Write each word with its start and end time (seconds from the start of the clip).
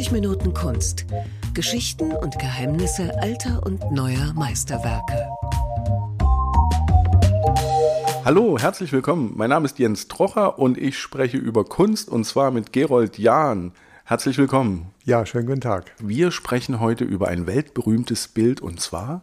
30 0.00 0.12
Minuten 0.12 0.54
Kunst. 0.54 1.04
Geschichten 1.52 2.12
und 2.12 2.38
Geheimnisse 2.38 3.20
alter 3.20 3.60
und 3.66 3.92
neuer 3.92 4.32
Meisterwerke. 4.32 5.28
Hallo, 8.24 8.58
herzlich 8.58 8.92
willkommen. 8.92 9.34
Mein 9.36 9.50
Name 9.50 9.66
ist 9.66 9.78
Jens 9.78 10.08
Trocher 10.08 10.58
und 10.58 10.78
ich 10.78 10.98
spreche 10.98 11.36
über 11.36 11.66
Kunst 11.66 12.08
und 12.08 12.24
zwar 12.24 12.50
mit 12.50 12.72
Gerold 12.72 13.18
Jahn. 13.18 13.72
Herzlich 14.06 14.38
willkommen. 14.38 14.86
Ja, 15.04 15.26
schönen 15.26 15.46
guten 15.46 15.60
Tag. 15.60 15.92
Wir 15.98 16.30
sprechen 16.30 16.80
heute 16.80 17.04
über 17.04 17.28
ein 17.28 17.46
weltberühmtes 17.46 18.28
Bild 18.28 18.62
und 18.62 18.80
zwar 18.80 19.20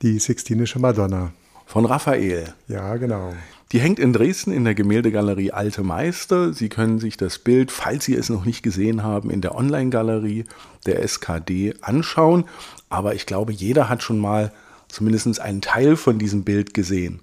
die 0.00 0.18
Sixtinische 0.18 0.78
Madonna 0.78 1.34
von 1.66 1.84
Raphael. 1.84 2.54
Ja, 2.68 2.96
genau. 2.96 3.34
Die 3.72 3.80
hängt 3.80 3.98
in 3.98 4.12
Dresden 4.12 4.52
in 4.52 4.64
der 4.64 4.76
Gemäldegalerie 4.76 5.50
Alte 5.50 5.82
Meister. 5.82 6.52
Sie 6.52 6.68
können 6.68 7.00
sich 7.00 7.16
das 7.16 7.40
Bild, 7.40 7.72
falls 7.72 8.04
Sie 8.04 8.14
es 8.14 8.28
noch 8.28 8.44
nicht 8.44 8.62
gesehen 8.62 9.02
haben, 9.02 9.28
in 9.28 9.40
der 9.40 9.56
Online-Galerie 9.56 10.44
der 10.86 11.02
SKD 11.02 11.74
anschauen. 11.80 12.44
Aber 12.88 13.14
ich 13.14 13.26
glaube, 13.26 13.52
jeder 13.52 13.88
hat 13.88 14.04
schon 14.04 14.20
mal 14.20 14.52
zumindest 14.88 15.40
einen 15.40 15.62
Teil 15.62 15.96
von 15.96 16.18
diesem 16.18 16.44
Bild 16.44 16.74
gesehen. 16.74 17.20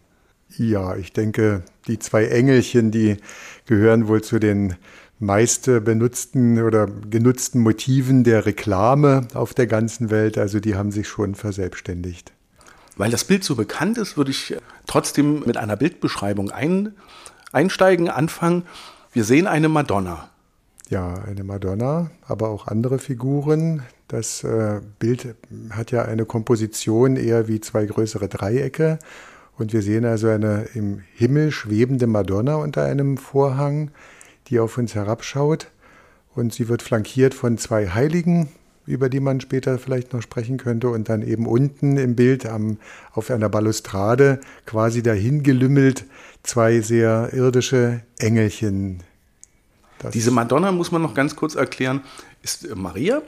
Ja, 0.58 0.98
ich 0.98 1.14
denke, 1.14 1.64
die 1.88 1.98
zwei 1.98 2.26
Engelchen, 2.26 2.92
die 2.92 3.18
gehören 3.66 4.10
wohl 4.10 4.22
zu 4.22 4.38
den 4.38 4.76
meist 5.20 5.66
benutzten 5.66 6.62
oder 6.62 6.88
genutzten 6.88 7.62
Motiven 7.62 8.26
der 8.26 8.46
Reklame 8.46 9.28
auf 9.34 9.54
der 9.54 9.68
ganzen 9.68 10.10
Welt. 10.10 10.38
Also 10.38 10.60
die 10.60 10.76
haben 10.76 10.92
sich 10.92 11.08
schon 11.08 11.36
verselbstständigt. 11.36 12.34
Weil 12.96 13.12
das 13.12 13.24
Bild 13.24 13.44
so 13.44 13.56
bekannt 13.56 13.98
ist, 13.98 14.18
würde 14.18 14.32
ich 14.32 14.56
trotzdem 14.86 15.44
mit 15.46 15.58
einer 15.58 15.76
Bildbeschreibung 15.76 16.52
ein, 16.52 16.94
einsteigen, 17.52 18.10
anfangen. 18.10 18.64
Wir 19.12 19.24
sehen 19.24 19.48
eine 19.48 19.70
Madonna. 19.70 20.30
Ja, 20.90 21.16
eine 21.24 21.44
Madonna, 21.44 22.12
aber 22.28 22.50
auch 22.50 22.68
andere 22.68 23.00
Figuren. 23.00 23.84
Das 24.08 24.44
äh, 24.44 24.82
Bild 25.00 25.36
hat 25.72 25.92
ja 25.92 26.04
eine 26.04 26.26
Komposition 26.26 27.16
eher 27.16 27.48
wie 27.48 27.62
zwei 27.62 27.86
größere 27.86 28.28
Dreiecke. 28.28 29.00
Und 29.58 29.74
wir 29.74 29.82
sehen 29.82 30.06
also 30.06 30.28
eine 30.28 30.68
im 30.74 31.02
Himmel 31.14 31.52
schwebende 31.52 32.06
Madonna 32.06 32.56
unter 32.56 32.84
einem 32.84 33.18
Vorhang, 33.18 33.92
die 34.48 34.60
auf 34.60 34.78
uns 34.78 34.94
herabschaut. 34.94 35.68
Und 36.36 36.54
sie 36.54 36.68
wird 36.68 36.82
flankiert 36.82 37.34
von 37.34 37.58
zwei 37.58 37.88
Heiligen, 37.88 38.50
über 38.86 39.10
die 39.10 39.20
man 39.20 39.40
später 39.42 39.78
vielleicht 39.78 40.14
noch 40.14 40.22
sprechen 40.22 40.58
könnte, 40.58 40.90
und 40.90 41.10
dann 41.10 41.22
eben 41.22 41.46
unten 41.48 41.98
im 41.98 42.16
Bild 42.16 42.46
am, 42.46 42.78
auf 43.14 43.30
einer 43.32 43.50
Balustrade 43.50 44.40
quasi 44.66 45.02
dahingelümmelt 45.02 46.06
zwei 46.44 46.82
sehr 46.82 47.30
irdische 47.34 48.02
Engelchen. 48.20 49.00
Das 50.00 50.12
Diese 50.12 50.32
Madonna 50.32 50.72
muss 50.72 50.92
man 50.92 51.02
noch 51.02 51.14
ganz 51.14 51.36
kurz 51.36 51.56
erklären, 51.56 52.02
ist 52.42 52.76
Maria, 52.76 53.22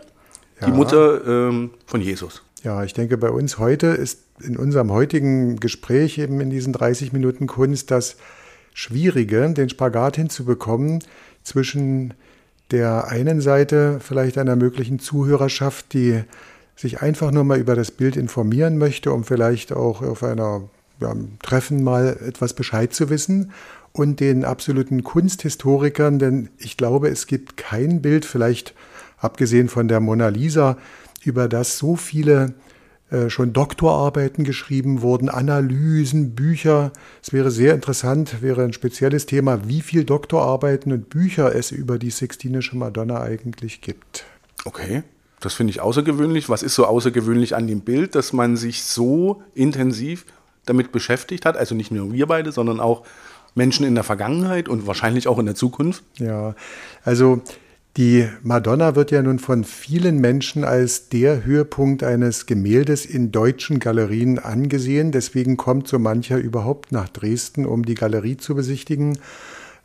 ja. 0.59 0.67
die 0.67 0.73
Mutter 0.73 1.25
ähm, 1.25 1.71
von 1.85 2.01
Jesus. 2.01 2.43
Ja, 2.63 2.83
ich 2.83 2.93
denke, 2.93 3.17
bei 3.17 3.29
uns 3.29 3.59
heute 3.59 3.87
ist 3.87 4.23
in 4.41 4.57
unserem 4.57 4.91
heutigen 4.91 5.59
Gespräch 5.59 6.17
eben 6.17 6.41
in 6.41 6.49
diesen 6.49 6.73
30 6.73 7.13
Minuten 7.13 7.47
Kunst 7.47 7.91
das 7.91 8.17
Schwierige, 8.73 9.53
den 9.53 9.69
Spagat 9.69 10.17
hinzubekommen 10.17 11.01
zwischen 11.43 12.13
der 12.71 13.07
einen 13.09 13.41
Seite 13.41 13.99
vielleicht 13.99 14.37
einer 14.37 14.55
möglichen 14.55 14.99
Zuhörerschaft, 14.99 15.93
die 15.93 16.23
sich 16.75 17.01
einfach 17.01 17.31
nur 17.31 17.43
mal 17.43 17.59
über 17.59 17.75
das 17.75 17.91
Bild 17.91 18.17
informieren 18.17 18.77
möchte, 18.77 19.11
um 19.11 19.23
vielleicht 19.23 19.71
auch 19.71 20.01
auf 20.01 20.23
einer 20.23 20.63
ja, 20.99 21.13
Treffen 21.41 21.83
mal 21.83 22.17
etwas 22.27 22.53
Bescheid 22.53 22.93
zu 22.93 23.09
wissen. 23.09 23.51
Und 23.91 24.19
den 24.19 24.43
absoluten 24.43 25.05
Kunsthistorikern, 25.05 26.19
denn 26.19 26.49
ich 26.57 26.75
glaube, 26.75 27.07
es 27.07 27.27
gibt 27.27 27.55
kein 27.55 28.01
Bild, 28.01 28.25
vielleicht 28.25 28.73
abgesehen 29.19 29.69
von 29.69 29.87
der 29.87 30.01
Mona 30.01 30.27
Lisa, 30.27 30.77
über 31.23 31.47
das 31.47 31.77
so 31.77 31.95
viele 31.95 32.55
schon 33.27 33.53
Doktorarbeiten 33.53 34.43
geschrieben 34.43 35.01
wurden, 35.01 35.29
Analysen, 35.29 36.33
Bücher. 36.33 36.91
Es 37.21 37.33
wäre 37.33 37.51
sehr 37.51 37.73
interessant, 37.73 38.41
wäre 38.41 38.63
ein 38.63 38.73
spezielles 38.73 39.25
Thema, 39.25 39.67
wie 39.67 39.81
viele 39.81 40.05
Doktorarbeiten 40.05 40.91
und 40.91 41.09
Bücher 41.09 41.53
es 41.55 41.71
über 41.71 41.99
die 41.99 42.09
Sixtinische 42.09 42.75
Madonna 42.75 43.21
eigentlich 43.21 43.81
gibt. 43.81 44.25
Okay, 44.65 45.03
das 45.39 45.53
finde 45.53 45.71
ich 45.71 45.81
außergewöhnlich. 45.81 46.49
Was 46.49 46.63
ist 46.63 46.73
so 46.73 46.85
außergewöhnlich 46.85 47.55
an 47.55 47.67
dem 47.67 47.81
Bild, 47.81 48.15
dass 48.15 48.33
man 48.33 48.57
sich 48.57 48.83
so 48.83 49.43
intensiv 49.53 50.25
damit 50.65 50.91
beschäftigt 50.91 51.45
hat? 51.45 51.57
Also 51.57 51.75
nicht 51.75 51.91
nur 51.91 52.11
wir 52.11 52.25
beide, 52.25 52.51
sondern 52.51 52.79
auch 52.79 53.05
Menschen 53.53 53.85
in 53.85 53.95
der 53.95 54.03
Vergangenheit 54.03 54.67
und 54.67 54.87
wahrscheinlich 54.87 55.27
auch 55.27 55.37
in 55.37 55.45
der 55.45 55.55
Zukunft? 55.55 56.03
Ja, 56.17 56.55
also 57.03 57.41
die 57.97 58.27
Madonna 58.43 58.95
wird 58.95 59.11
ja 59.11 59.21
nun 59.21 59.39
von 59.39 59.63
vielen 59.63 60.19
Menschen 60.19 60.65
als 60.65 61.07
der 61.07 61.45
Höhepunkt 61.45 62.03
eines 62.03 62.45
Gemäldes 62.45 63.05
in 63.05 63.31
deutschen 63.31 63.79
Galerien 63.79 64.37
angesehen. 64.37 65.13
Deswegen 65.13 65.55
kommt 65.55 65.87
so 65.87 65.97
mancher 65.97 66.37
überhaupt 66.37 66.91
nach 66.91 67.07
Dresden, 67.07 67.65
um 67.65 67.85
die 67.85 67.95
Galerie 67.95 68.35
zu 68.35 68.53
besichtigen. 68.53 69.17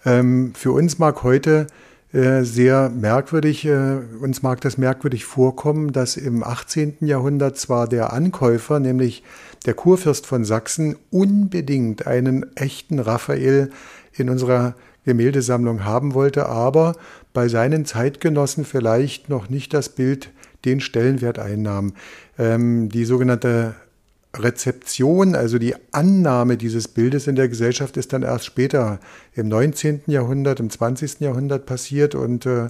Ähm, 0.05 0.53
für 0.57 0.73
uns 0.73 0.99
mag 0.99 1.23
heute 1.23 1.69
äh, 2.13 2.43
sehr 2.43 2.91
merkwürdig, 2.91 3.65
äh, 3.65 3.99
uns 4.21 4.43
mag 4.43 4.61
das 4.61 4.77
merkwürdig 4.77 5.25
vorkommen, 5.25 5.93
dass 5.93 6.17
im 6.17 6.43
18. 6.43 6.97
Jahrhundert 7.03 7.59
zwar 7.59 7.87
der 7.87 8.13
Ankäufer, 8.13 8.81
nämlich 8.81 9.23
der 9.67 9.75
Kurfürst 9.75 10.27
von 10.27 10.45
Sachsen, 10.45 10.97
unbedingt 11.11 12.09
einen 12.09 12.57
echten 12.57 12.99
Raphael 12.99 13.71
in 14.15 14.29
unserer 14.29 14.75
Gemäldesammlung 15.05 15.85
haben 15.85 16.15
wollte, 16.15 16.47
aber 16.47 16.95
bei 17.33 17.49
seinen 17.49 17.85
Zeitgenossen 17.85 18.65
vielleicht 18.65 19.29
noch 19.29 19.49
nicht 19.49 19.73
das 19.75 19.89
Bild 19.91 20.31
den 20.65 20.81
Stellenwert 20.81 21.39
einnahm. 21.39 21.95
Ähm, 22.39 22.89
die 22.89 23.05
sogenannte 23.05 23.75
Rezeption, 24.37 25.35
also 25.35 25.59
die 25.59 25.75
Annahme 25.91 26.57
dieses 26.57 26.87
Bildes 26.87 27.27
in 27.27 27.35
der 27.35 27.49
Gesellschaft 27.49 27.97
ist 27.97 28.13
dann 28.13 28.23
erst 28.23 28.45
später 28.45 29.01
im 29.35 29.49
19. 29.49 30.03
Jahrhundert, 30.07 30.61
im 30.61 30.71
20. 30.71 31.21
Jahrhundert 31.21 31.67
passiert 31.67 32.15
und 32.15 32.47
äh, 32.47 32.69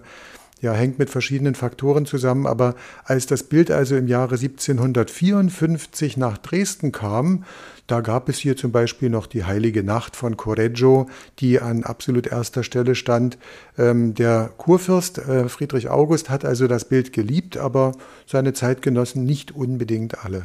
ja, 0.60 0.72
hängt 0.72 0.98
mit 0.98 1.10
verschiedenen 1.10 1.54
Faktoren 1.54 2.06
zusammen. 2.06 2.46
Aber 2.46 2.74
als 3.04 3.26
das 3.26 3.42
Bild 3.44 3.70
also 3.70 3.96
im 3.96 4.08
Jahre 4.08 4.34
1754 4.36 6.16
nach 6.16 6.38
Dresden 6.38 6.92
kam, 6.92 7.44
da 7.86 8.02
gab 8.02 8.28
es 8.28 8.38
hier 8.38 8.56
zum 8.56 8.70
Beispiel 8.70 9.10
noch 9.10 9.26
die 9.26 9.44
Heilige 9.44 9.82
Nacht 9.82 10.14
von 10.14 10.36
Correggio, 10.36 11.08
die 11.40 11.60
an 11.60 11.82
absolut 11.82 12.28
erster 12.28 12.62
Stelle 12.62 12.94
stand. 12.94 13.36
Ähm, 13.76 14.14
der 14.14 14.50
Kurfürst 14.58 15.18
äh, 15.18 15.48
Friedrich 15.48 15.88
August 15.88 16.30
hat 16.30 16.44
also 16.44 16.68
das 16.68 16.84
Bild 16.84 17.12
geliebt, 17.12 17.56
aber 17.56 17.92
seine 18.26 18.52
Zeitgenossen 18.52 19.24
nicht 19.24 19.50
unbedingt 19.50 20.24
alle. 20.24 20.44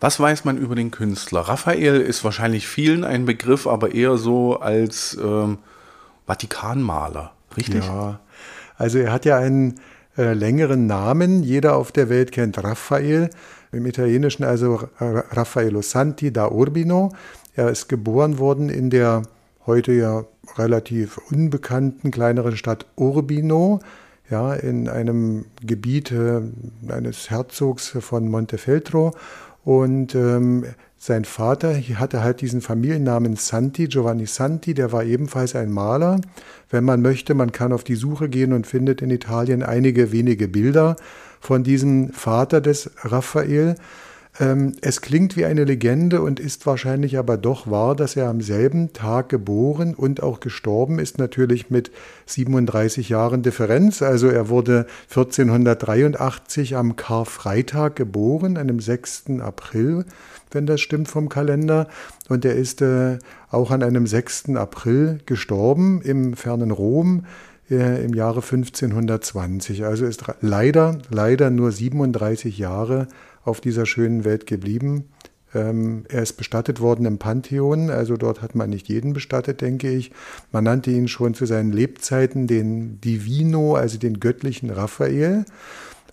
Was 0.00 0.18
weiß 0.18 0.44
man 0.44 0.58
über 0.58 0.74
den 0.74 0.90
Künstler? 0.90 1.42
Raphael 1.42 2.00
ist 2.00 2.24
wahrscheinlich 2.24 2.66
vielen 2.66 3.04
ein 3.04 3.24
Begriff, 3.24 3.66
aber 3.66 3.94
eher 3.94 4.18
so 4.18 4.58
als 4.58 5.16
ähm, 5.22 5.58
Vatikanmaler, 6.26 7.32
richtig? 7.56 7.84
Ja, 7.84 8.20
also 8.76 8.98
er 8.98 9.12
hat 9.12 9.24
ja 9.24 9.38
einen 9.38 9.80
äh, 10.16 10.32
längeren 10.32 10.86
Namen. 10.86 11.42
Jeder 11.42 11.76
auf 11.76 11.92
der 11.92 12.08
Welt 12.08 12.32
kennt 12.32 12.62
Raphael 12.62 13.30
im 13.72 13.86
Italienischen 13.86 14.44
also 14.44 14.80
Raffaello 15.00 15.82
Santi 15.82 16.32
da 16.32 16.48
Urbino. 16.48 17.12
Er 17.54 17.70
ist 17.70 17.88
geboren 17.88 18.38
worden 18.38 18.68
in 18.68 18.90
der 18.90 19.22
heute 19.66 19.92
ja 19.92 20.24
relativ 20.56 21.18
unbekannten 21.30 22.10
kleineren 22.10 22.56
Stadt 22.56 22.86
Urbino, 22.96 23.80
ja, 24.30 24.54
in 24.54 24.88
einem 24.88 25.46
Gebiet 25.62 26.12
äh, 26.12 26.40
eines 26.88 27.30
Herzogs 27.30 27.96
von 28.00 28.28
Montefeltro. 28.28 29.12
Und 29.64 30.14
ähm, 30.14 30.66
sein 31.06 31.26
Vater 31.26 31.74
hatte 31.74 32.22
halt 32.22 32.40
diesen 32.40 32.62
Familiennamen 32.62 33.36
Santi, 33.36 33.88
Giovanni 33.88 34.24
Santi, 34.24 34.72
der 34.72 34.90
war 34.90 35.04
ebenfalls 35.04 35.54
ein 35.54 35.70
Maler. 35.70 36.18
Wenn 36.70 36.82
man 36.82 37.02
möchte, 37.02 37.34
man 37.34 37.52
kann 37.52 37.74
auf 37.74 37.84
die 37.84 37.94
Suche 37.94 38.30
gehen 38.30 38.54
und 38.54 38.66
findet 38.66 39.02
in 39.02 39.10
Italien 39.10 39.62
einige 39.62 40.12
wenige 40.12 40.48
Bilder 40.48 40.96
von 41.40 41.62
diesem 41.62 42.10
Vater 42.14 42.62
des 42.62 42.90
Raphael. 43.02 43.74
Ähm, 44.40 44.72
es 44.80 45.00
klingt 45.00 45.36
wie 45.36 45.44
eine 45.44 45.64
Legende 45.64 46.22
und 46.22 46.40
ist 46.40 46.66
wahrscheinlich 46.66 47.18
aber 47.18 47.36
doch 47.36 47.70
wahr, 47.70 47.94
dass 47.94 48.16
er 48.16 48.28
am 48.28 48.40
selben 48.40 48.92
Tag 48.92 49.28
geboren 49.28 49.94
und 49.94 50.22
auch 50.22 50.40
gestorben 50.40 50.98
ist, 50.98 51.18
natürlich 51.18 51.70
mit 51.70 51.92
37 52.26 53.10
Jahren 53.10 53.42
Differenz. 53.42 54.02
Also 54.02 54.28
er 54.28 54.48
wurde 54.48 54.86
1483 55.10 56.76
am 56.76 56.96
Karfreitag 56.96 57.94
geboren, 57.94 58.56
einem 58.56 58.80
6. 58.80 59.40
April, 59.40 60.06
wenn 60.50 60.66
das 60.66 60.80
stimmt 60.80 61.08
vom 61.08 61.28
Kalender. 61.28 61.88
Und 62.28 62.44
er 62.44 62.54
ist 62.54 62.82
äh, 62.82 63.18
auch 63.50 63.70
an 63.70 63.82
einem 63.82 64.06
6. 64.06 64.50
April 64.56 65.20
gestorben 65.26 66.00
im 66.02 66.34
fernen 66.34 66.70
Rom 66.70 67.26
äh, 67.70 68.04
im 68.04 68.14
Jahre 68.14 68.40
1520. 68.42 69.84
Also 69.84 70.06
ist 70.06 70.24
leider, 70.40 70.98
leider 71.10 71.50
nur 71.50 71.72
37 71.72 72.58
Jahre 72.58 73.08
auf 73.44 73.60
dieser 73.60 73.86
schönen 73.86 74.24
Welt 74.24 74.46
geblieben. 74.46 75.08
Ähm, 75.54 76.04
er 76.08 76.22
ist 76.22 76.34
bestattet 76.34 76.80
worden 76.80 77.06
im 77.06 77.18
Pantheon, 77.18 77.90
also 77.90 78.16
dort 78.16 78.42
hat 78.42 78.54
man 78.54 78.70
nicht 78.70 78.88
jeden 78.88 79.12
bestattet, 79.12 79.60
denke 79.60 79.88
ich. 79.90 80.10
Man 80.50 80.64
nannte 80.64 80.90
ihn 80.90 81.08
schon 81.08 81.34
zu 81.34 81.46
seinen 81.46 81.72
Lebzeiten 81.72 82.46
den 82.46 83.00
Divino, 83.00 83.76
also 83.76 83.98
den 83.98 84.18
göttlichen 84.18 84.70
Raphael. 84.70 85.44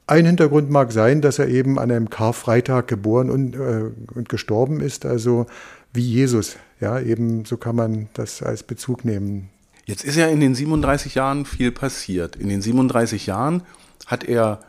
Ein 0.08 0.26
Hintergrund 0.26 0.70
mag 0.70 0.92
sein, 0.92 1.22
dass 1.22 1.40
er 1.40 1.48
eben 1.48 1.80
an 1.80 1.92
einem 1.92 2.10
Karfreitag 2.10 2.88
geboren 2.88 3.30
und, 3.30 3.56
äh, 3.56 3.92
und 4.14 4.30
gestorben 4.30 4.82
ist, 4.82 5.06
also 5.06 5.46
wie 5.94 6.02
Jesus. 6.02 6.58
Ja, 6.80 7.00
eben 7.00 7.46
so 7.46 7.58
kann 7.58 7.76
man 7.76 8.10
das 8.14 8.42
als 8.42 8.64
Bezug 8.64 9.06
nehmen. 9.06 9.50
Jetzt 9.86 10.04
ist 10.04 10.16
ja 10.16 10.28
in 10.28 10.40
den 10.40 10.56
37 10.56 11.16
Jahren 11.16 11.46
viel 11.46 11.72
passiert. 11.72 12.36
In 12.36 12.50
den 12.50 12.62
37 12.62 13.26
Jahren 13.28 13.64
hat 14.08 14.24
er 14.24 14.60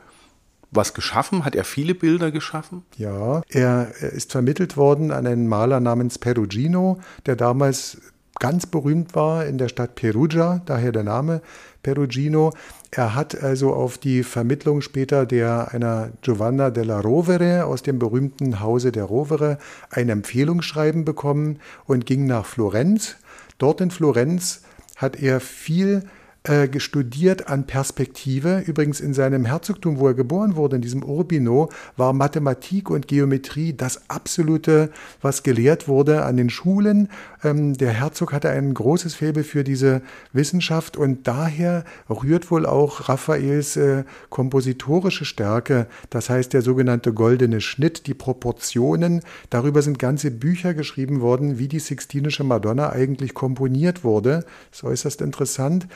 was 0.73 0.95
geschaffen? 0.95 1.45
Hat 1.45 1.55
er 1.55 1.65
viele 1.65 1.95
Bilder 1.95 2.31
geschaffen? 2.31 2.83
Ja, 2.97 3.43
er 3.49 3.95
ist 4.01 4.33
vermittelt 4.33 4.77
worden 4.77 5.11
an 5.11 5.27
einen 5.27 5.47
Maler 5.47 5.81
namens 5.81 6.19
Perugino, 6.19 7.01
der 7.27 7.37
damals 7.37 7.99
ganz 8.39 8.67
berühmt 8.67 9.15
war 9.15 9.47
in 9.47 9.59
der 9.59 9.69
Stadt 9.69 9.95
Perugia, 9.95 10.63
daher 10.65 10.93
der 10.93 11.05
Name 11.05 11.43
Perugino. 11.83 12.53
Er 12.95 13.15
hat 13.15 13.43
also 13.43 13.73
auf 13.73 13.97
die 13.97 14.23
Vermittlung 14.23 14.83
später 14.83 15.25
der 15.25 15.73
einer 15.73 16.11
Giovanna 16.21 16.69
della 16.69 17.01
Rovere 17.01 17.65
aus 17.65 17.83
dem 17.83 17.99
berühmten 17.99 18.61
Hause 18.61 18.93
der 18.93 19.05
Rovere 19.05 19.57
ein 19.89 20.11
Empfehlungsschreiben 20.11 21.07
bekommen 21.07 21.59
und 21.87 22.05
ging 22.05 22.27
nach 22.27 22.45
Florenz. 22.45 23.17
Dort 23.57 23.81
in 23.81 23.91
Florenz 23.91 24.61
hat 24.97 25.17
er 25.17 25.41
viel 25.41 26.05
äh, 26.45 26.81
studiert 26.81 27.49
an 27.49 27.67
Perspektive. 27.67 28.65
Übrigens 28.67 29.01
in 29.01 29.15
seinem 29.15 29.45
Herzogtum, 29.45 29.99
wo 29.99 30.09
er 30.09 30.15
geboren 30.15 30.57
wurde, 30.57 30.77
in 30.77 30.83
diesem 30.83 31.05
Urbino, 31.05 31.71
war 31.97 32.13
Mathematik 32.13 32.91
und 32.91 33.07
Geometrie 33.07 33.73
das 33.73 34.11
absolute, 34.11 34.91
was 35.21 35.45
gelehrt 35.45 35.87
wurde 35.87 36.25
an 36.25 36.37
den 36.37 36.51
Schulen. 36.51 37.09
Ähm, 37.45 37.75
der 37.75 37.93
Herzog 37.93 38.33
hatte 38.33 38.51
ein 38.51 38.75
großes 38.75 39.15
Faible 39.15 39.45
für 39.45 39.63
diese 39.63 40.03
Wissenschaft 40.33 40.97
und 40.97 41.29
daher 41.29 41.85
rührt 42.11 42.51
wohl 42.51 42.67
auch 42.67 43.09
Raffaels 43.09 43.77
äh, 43.77 44.03
kompositorische 44.29 45.25
Stärke, 45.25 45.87
das 46.11 46.29
heißt 46.29 46.53
der 46.53 46.63
sogenannte 46.63 47.13
goldene 47.13 47.61
Schnitt, 47.61 48.09
die 48.09 48.15
Proportionen. 48.15 49.23
Darüber 49.51 49.81
sind 49.81 50.01
ganze 50.01 50.33
Bücher 50.33 50.75
geschrieben 50.75 51.21
worden, 51.21 51.59
wie 51.59 51.69
die 51.69 51.79
Sixtinische 51.79 52.43
Madonna 52.43 52.91
eigentlich 52.91 53.35
komponiert 53.35 54.03
wurde. 54.03 54.45
Das 54.71 54.81
ist 54.81 54.85
äußerst 54.85 55.21
interessant. 55.21 55.87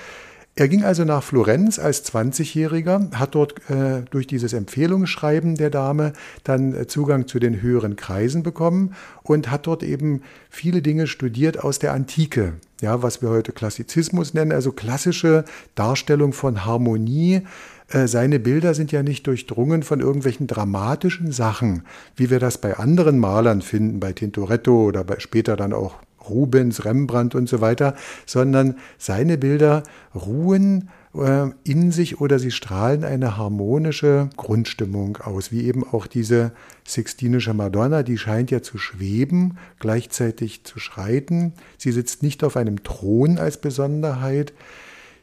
Er 0.59 0.69
ging 0.69 0.85
also 0.85 1.05
nach 1.05 1.23
Florenz 1.23 1.79
als 1.79 2.03
20-Jähriger, 2.11 3.13
hat 3.13 3.35
dort 3.35 3.69
äh, 3.69 4.05
durch 4.09 4.27
dieses 4.27 4.55
Empfehlungsschreiben 4.55 5.57
der 5.57 5.69
Dame 5.69 6.15
dann 6.45 6.73
äh, 6.73 6.87
Zugang 6.87 7.29
zu 7.29 7.39
den 7.39 7.61
höheren 7.61 7.95
Kreisen 7.95 8.43
bekommen 8.43 8.95
und 9.23 9.51
hat 9.51 9.67
dort 9.67 9.83
eben 9.83 10.23
viele 10.49 10.81
Dinge 10.81 11.09
studiert 11.09 11.63
aus 11.63 11.79
der 11.79 11.93
Antike, 11.93 12.55
ja, 12.81 13.03
was 13.03 13.21
wir 13.21 13.29
heute 13.29 13.53
Klassizismus 13.53 14.33
nennen, 14.33 14.51
also 14.51 14.73
klassische 14.73 15.45
Darstellung 15.75 16.33
von 16.33 16.65
Harmonie. 16.65 17.43
Äh, 17.91 18.07
seine 18.07 18.41
Bilder 18.41 18.73
sind 18.73 18.93
ja 18.93 19.03
nicht 19.03 19.27
durchdrungen 19.27 19.83
von 19.83 20.01
irgendwelchen 20.01 20.47
dramatischen 20.47 21.33
Sachen, 21.33 21.83
wie 22.17 22.31
wir 22.31 22.41
das 22.41 22.57
bei 22.57 22.79
anderen 22.79 23.19
Malern 23.19 23.61
finden, 23.61 24.01
bei 24.01 24.15
Tintoretto 24.15 24.87
oder 24.87 25.05
bei 25.05 25.19
später 25.19 25.55
dann 25.55 25.75
auch 25.75 25.97
Rubens, 26.29 26.85
Rembrandt 26.85 27.35
und 27.35 27.49
so 27.49 27.61
weiter, 27.61 27.95
sondern 28.27 28.77
seine 28.99 29.39
Bilder 29.39 29.83
ruhen 30.15 30.89
äh, 31.17 31.49
in 31.65 31.93
sich 31.93 32.21
oder 32.21 32.39
sie 32.39 32.51
strahlen 32.51 33.05
eine 33.05 33.37
harmonische 33.37 34.29
Grundstimmung 34.37 35.19
aus, 35.19 35.51
wie 35.51 35.65
eben 35.65 35.85
auch 35.85 36.07
diese 36.07 36.53
Sixtinische 36.87 37.55
Madonna, 37.55 38.03
die 38.03 38.19
scheint 38.19 38.51
ja 38.51 38.63
zu 38.63 38.79
schweben, 38.79 39.59
gleichzeitig 39.79 40.65
zu 40.65 40.79
schreiten. 40.79 41.55
Sie 41.79 41.93
sitzt 41.93 42.23
nicht 42.23 42.45
auf 42.45 42.57
einem 42.57 42.83
Thron 42.83 43.39
als 43.39 43.59
Besonderheit. 43.59 44.53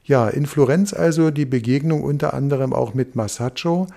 Ja, 0.06 0.28
in 0.28 0.46
Florenz 0.46 0.94
also 0.94 1.32
die 1.32 1.46
Begegnung 1.46 2.04
unter 2.04 2.34
anderem 2.34 2.74
auch 2.74 2.94
mit 2.94 3.16
Masaccio, 3.16 3.88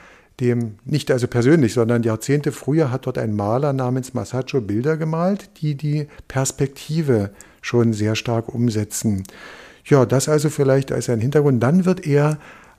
dem, 0.41 0.77
nicht 0.85 1.11
also 1.11 1.27
persönlich, 1.27 1.73
sondern 1.73 2.03
Jahrzehnte 2.03 2.53
früher 2.53 2.91
hat 2.91 3.07
dort 3.07 3.19
ein 3.19 3.35
Maler 3.35 3.73
namens 3.73 4.15
Masaccio 4.15 4.61
Bilder 4.61 4.97
gemalt, 4.97 5.51
die 5.61 5.75
die 5.75 6.09
Perspektive 6.29 7.31
schon 7.63 7.93
sehr 7.93 8.17
stark 8.17 8.55
umsetzen. 8.55 9.25
Ja, 9.85 10.05
das 10.05 10.29
also 10.29 10.51
vielleicht 10.51 10.93
als 10.93 11.09
ein 11.09 11.21
Hintergrund. 11.21 11.63
Dann 11.63 11.85
wird 11.85 12.07
er 12.07 12.39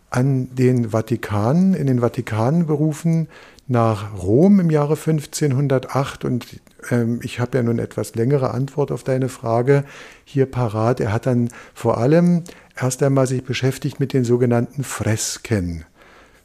an 0.10 0.56
den 0.56 0.92
Vatikan, 0.92 1.74
in 1.74 1.88
den 1.88 2.00
Vatikan 2.00 2.68
berufen, 2.68 3.28
nach 3.68 4.18
Rom 4.22 4.60
im 4.62 4.70
Jahre 4.70 4.94
1508 4.94 6.24
und 6.24 6.46
ähm, 6.90 7.20
ich 7.22 7.42
habe 7.42 7.58
ja 7.58 7.64
nun 7.64 7.80
etwas 7.80 8.16
längere 8.16 8.52
Antwort 8.52 8.92
auf 8.92 9.04
deine 9.04 9.28
Frage 9.28 9.84
hier 10.24 10.46
parat. 10.46 11.02
Er 11.02 11.12
hat 11.12 11.26
dann 11.26 11.50
vor 11.74 11.98
allem 11.98 12.44
erst 12.80 13.04
einmal 13.04 13.28
sich 13.28 13.44
beschäftigt 13.44 14.00
mit 14.00 14.14
den 14.14 14.24
sogenannten 14.24 14.86
Fresken 14.86 15.84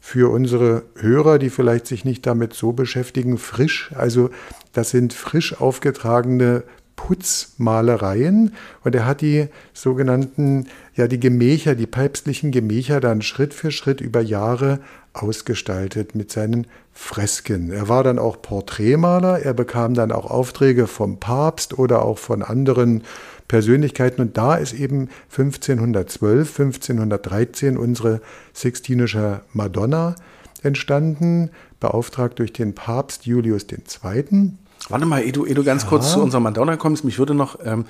für 0.05 0.29
unsere 0.29 0.83
Hörer, 0.97 1.39
die 1.39 1.49
vielleicht 1.49 1.87
sich 1.87 2.03
nicht 2.03 2.25
damit 2.25 2.53
so 2.53 2.73
beschäftigen, 2.73 3.37
frisch. 3.37 3.89
Also 3.95 4.31
das 4.73 4.89
sind 4.89 5.13
frisch 5.13 5.61
aufgetragene 5.61 6.63
Putzmalereien 6.97 8.53
und 8.83 8.95
er 8.95 9.05
hat 9.05 9.21
die 9.21 9.47
sogenannten, 9.71 10.67
ja 10.93 11.07
die 11.07 11.21
Gemächer, 11.21 11.73
die 11.73 11.87
päpstlichen 11.87 12.51
Gemächer 12.51 12.99
dann 12.99 13.21
Schritt 13.21 13.53
für 13.53 13.71
Schritt 13.71 14.01
über 14.01 14.19
Jahre 14.19 14.81
ausgestaltet 15.13 16.15
mit 16.15 16.33
seinen 16.33 16.67
Fresken. 16.91 17.71
Er 17.71 17.87
war 17.87 18.03
dann 18.03 18.19
auch 18.19 18.41
Porträtmaler, 18.41 19.39
er 19.39 19.53
bekam 19.53 19.93
dann 19.93 20.11
auch 20.11 20.29
Aufträge 20.29 20.87
vom 20.87 21.17
Papst 21.21 21.79
oder 21.79 22.03
auch 22.03 22.17
von 22.17 22.43
anderen 22.43 23.03
Persönlichkeiten. 23.47 24.21
Und 24.21 24.37
da 24.37 24.55
ist 24.55 24.73
eben 24.73 25.09
1512, 25.31 26.59
1513 26.59 27.77
unsere 27.77 28.21
Sixtinische 28.53 29.41
Madonna 29.53 30.15
entstanden, 30.61 31.49
beauftragt 31.79 32.39
durch 32.39 32.53
den 32.53 32.73
Papst 32.73 33.25
Julius 33.25 33.65
II. 33.69 34.53
Warte 34.89 35.05
mal, 35.05 35.21
ehe 35.21 35.31
du, 35.31 35.45
ehe 35.45 35.55
du 35.55 35.63
ganz 35.63 35.83
ja. 35.83 35.89
kurz 35.89 36.11
zu 36.13 36.21
unserer 36.21 36.41
Madonna 36.41 36.77
kommst, 36.77 37.03
mich 37.03 37.19
würde 37.19 37.33
noch 37.33 37.59
ähm, 37.63 37.85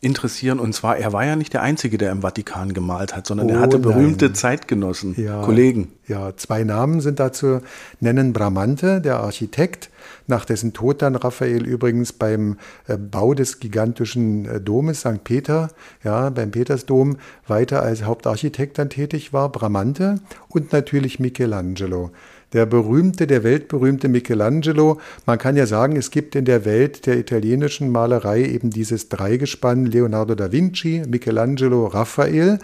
interessieren. 0.00 0.58
Und 0.58 0.74
zwar, 0.74 0.96
er 0.96 1.12
war 1.12 1.24
ja 1.24 1.36
nicht 1.36 1.52
der 1.52 1.62
Einzige, 1.62 1.98
der 1.98 2.12
im 2.12 2.22
Vatikan 2.22 2.72
gemalt 2.72 3.14
hat, 3.14 3.26
sondern 3.26 3.48
oh, 3.48 3.52
er 3.52 3.60
hatte 3.60 3.78
berühmte 3.78 4.26
nein. 4.26 4.34
Zeitgenossen, 4.34 5.14
ja, 5.22 5.42
Kollegen. 5.42 5.92
Ja, 6.06 6.36
zwei 6.36 6.64
Namen 6.64 7.00
sind 7.00 7.20
dazu 7.20 7.60
nennen. 8.00 8.32
Bramante, 8.32 9.00
der 9.00 9.20
Architekt, 9.20 9.90
nach 10.30 10.46
dessen 10.46 10.72
Tod 10.72 11.02
dann 11.02 11.14
Raphael 11.14 11.66
übrigens 11.66 12.14
beim 12.14 12.56
äh, 12.88 12.96
Bau 12.96 13.34
des 13.34 13.60
gigantischen 13.60 14.46
äh, 14.46 14.60
Domes 14.60 15.00
St. 15.00 15.22
Peter, 15.24 15.68
ja, 16.02 16.30
beim 16.30 16.50
Petersdom, 16.50 17.18
weiter 17.46 17.82
als 17.82 18.04
Hauptarchitekt 18.04 18.78
dann 18.78 18.88
tätig 18.88 19.32
war, 19.32 19.52
Bramante 19.52 20.20
und 20.48 20.72
natürlich 20.72 21.20
Michelangelo 21.20 22.10
der 22.52 22.66
berühmte, 22.66 23.26
der 23.26 23.44
weltberühmte 23.44 24.08
Michelangelo. 24.08 25.00
Man 25.26 25.38
kann 25.38 25.56
ja 25.56 25.66
sagen, 25.66 25.96
es 25.96 26.10
gibt 26.10 26.34
in 26.34 26.44
der 26.44 26.64
Welt 26.64 27.06
der 27.06 27.18
italienischen 27.18 27.90
Malerei 27.90 28.44
eben 28.44 28.70
dieses 28.70 29.08
Dreigespann 29.08 29.86
Leonardo 29.86 30.34
da 30.34 30.50
Vinci, 30.50 31.04
Michelangelo, 31.06 31.86
Raphael. 31.86 32.58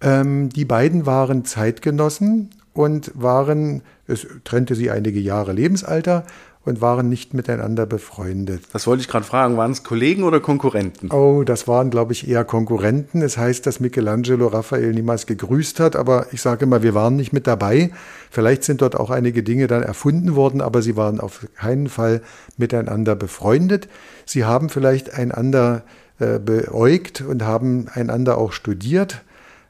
Ähm, 0.00 0.50
die 0.50 0.64
beiden 0.64 1.06
waren 1.06 1.44
Zeitgenossen 1.44 2.50
und 2.74 3.10
waren, 3.14 3.82
es 4.06 4.26
trennte 4.44 4.74
sie 4.74 4.90
einige 4.90 5.18
Jahre 5.18 5.52
Lebensalter, 5.52 6.24
und 6.68 6.80
waren 6.80 7.08
nicht 7.08 7.34
miteinander 7.34 7.86
befreundet. 7.86 8.62
Das 8.72 8.86
wollte 8.86 9.00
ich 9.00 9.08
gerade 9.08 9.24
fragen, 9.24 9.56
waren 9.56 9.72
es 9.72 9.82
Kollegen 9.82 10.22
oder 10.22 10.38
Konkurrenten? 10.40 11.10
Oh, 11.10 11.42
das 11.44 11.66
waren, 11.66 11.90
glaube 11.90 12.12
ich, 12.12 12.28
eher 12.28 12.44
Konkurrenten. 12.44 13.22
Es 13.22 13.38
das 13.38 13.44
heißt, 13.44 13.66
dass 13.66 13.80
Michelangelo 13.80 14.48
Raphael 14.48 14.92
niemals 14.92 15.26
gegrüßt 15.26 15.80
hat, 15.80 15.96
aber 15.96 16.26
ich 16.32 16.42
sage 16.42 16.64
immer, 16.64 16.82
wir 16.82 16.94
waren 16.94 17.16
nicht 17.16 17.32
mit 17.32 17.46
dabei. 17.46 17.90
Vielleicht 18.30 18.64
sind 18.64 18.82
dort 18.82 18.96
auch 18.96 19.10
einige 19.10 19.42
Dinge 19.42 19.66
dann 19.66 19.82
erfunden 19.82 20.34
worden, 20.34 20.60
aber 20.60 20.82
sie 20.82 20.96
waren 20.96 21.20
auf 21.20 21.46
keinen 21.56 21.88
Fall 21.88 22.20
miteinander 22.56 23.16
befreundet. 23.16 23.88
Sie 24.24 24.44
haben 24.44 24.68
vielleicht 24.68 25.14
einander 25.14 25.82
äh, 26.18 26.38
beäugt 26.38 27.20
und 27.20 27.42
haben 27.44 27.86
einander 27.94 28.38
auch 28.38 28.52
studiert. 28.52 29.22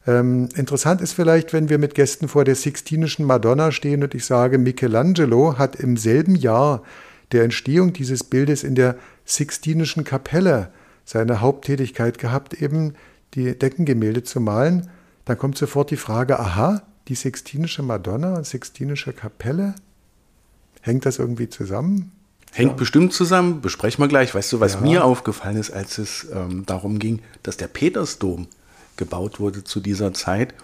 Ähm, 0.09 0.49
interessant 0.57 1.03
ist 1.03 1.13
vielleicht, 1.13 1.53
wenn 1.53 1.69
wir 1.69 1.77
mit 1.77 1.95
Gästen 1.95 2.29
vor 2.29 2.45
der 2.45 2.55
Sixtinischen 2.55 3.27
Madonna 3.27 3.71
stehen 3.71 4.03
und 4.03 4.15
ich 4.15 4.25
sage, 4.25 4.57
Michelangelo 4.57 5.59
hat 5.59 5.77
im 5.77 5.99
selben 5.99 6.35
Jahr 6.35 6.83
der 7.31 7.45
Entstehung 7.45 7.93
dieses 7.93 8.25
Bildes 8.25 8.65
in 8.65 8.75
der 8.75 8.97
Sixtinischen 9.27 10.05
Kapelle 10.05 10.73
seine 11.05 11.43
Haupttätigkeit 11.43 12.19
gehabt, 12.19 12.55
eben 12.55 12.95
die 13.35 13.59
Deckengemälde 13.59 14.23
zu 14.23 14.41
malen. 14.41 14.89
Dann 15.27 15.37
kommt 15.37 15.59
sofort 15.59 15.91
die 15.91 15.99
Frage, 15.99 16.41
aha, 16.41 16.81
die 17.09 17.15
Sixtinische 17.15 17.83
Madonna 17.83 18.35
und 18.37 18.47
Sixtinische 18.47 19.13
Kapelle? 19.13 19.75
Hängt 20.81 21.05
das 21.05 21.19
irgendwie 21.19 21.51
zusammen? 21.51 22.13
Hängt 22.53 22.71
ja. 22.71 22.77
bestimmt 22.77 23.13
zusammen, 23.13 23.61
besprechen 23.61 24.03
wir 24.03 24.09
gleich. 24.09 24.35
Weißt 24.35 24.55
du, 24.55 24.61
was 24.61 24.75
ja. 24.75 24.81
mir 24.81 25.05
aufgefallen 25.05 25.59
ist, 25.59 25.71
als 25.71 25.99
es 25.99 26.27
ähm, 26.33 26.65
darum 26.65 26.99
ging, 26.99 27.21
dass 27.43 27.59
der 27.59 27.69
Petersdom 27.69 28.47
gebaut 28.99 29.41
wurde 29.41 29.65
zu 29.65 29.81
dieser 29.81 30.13
Zeit. 30.13 30.55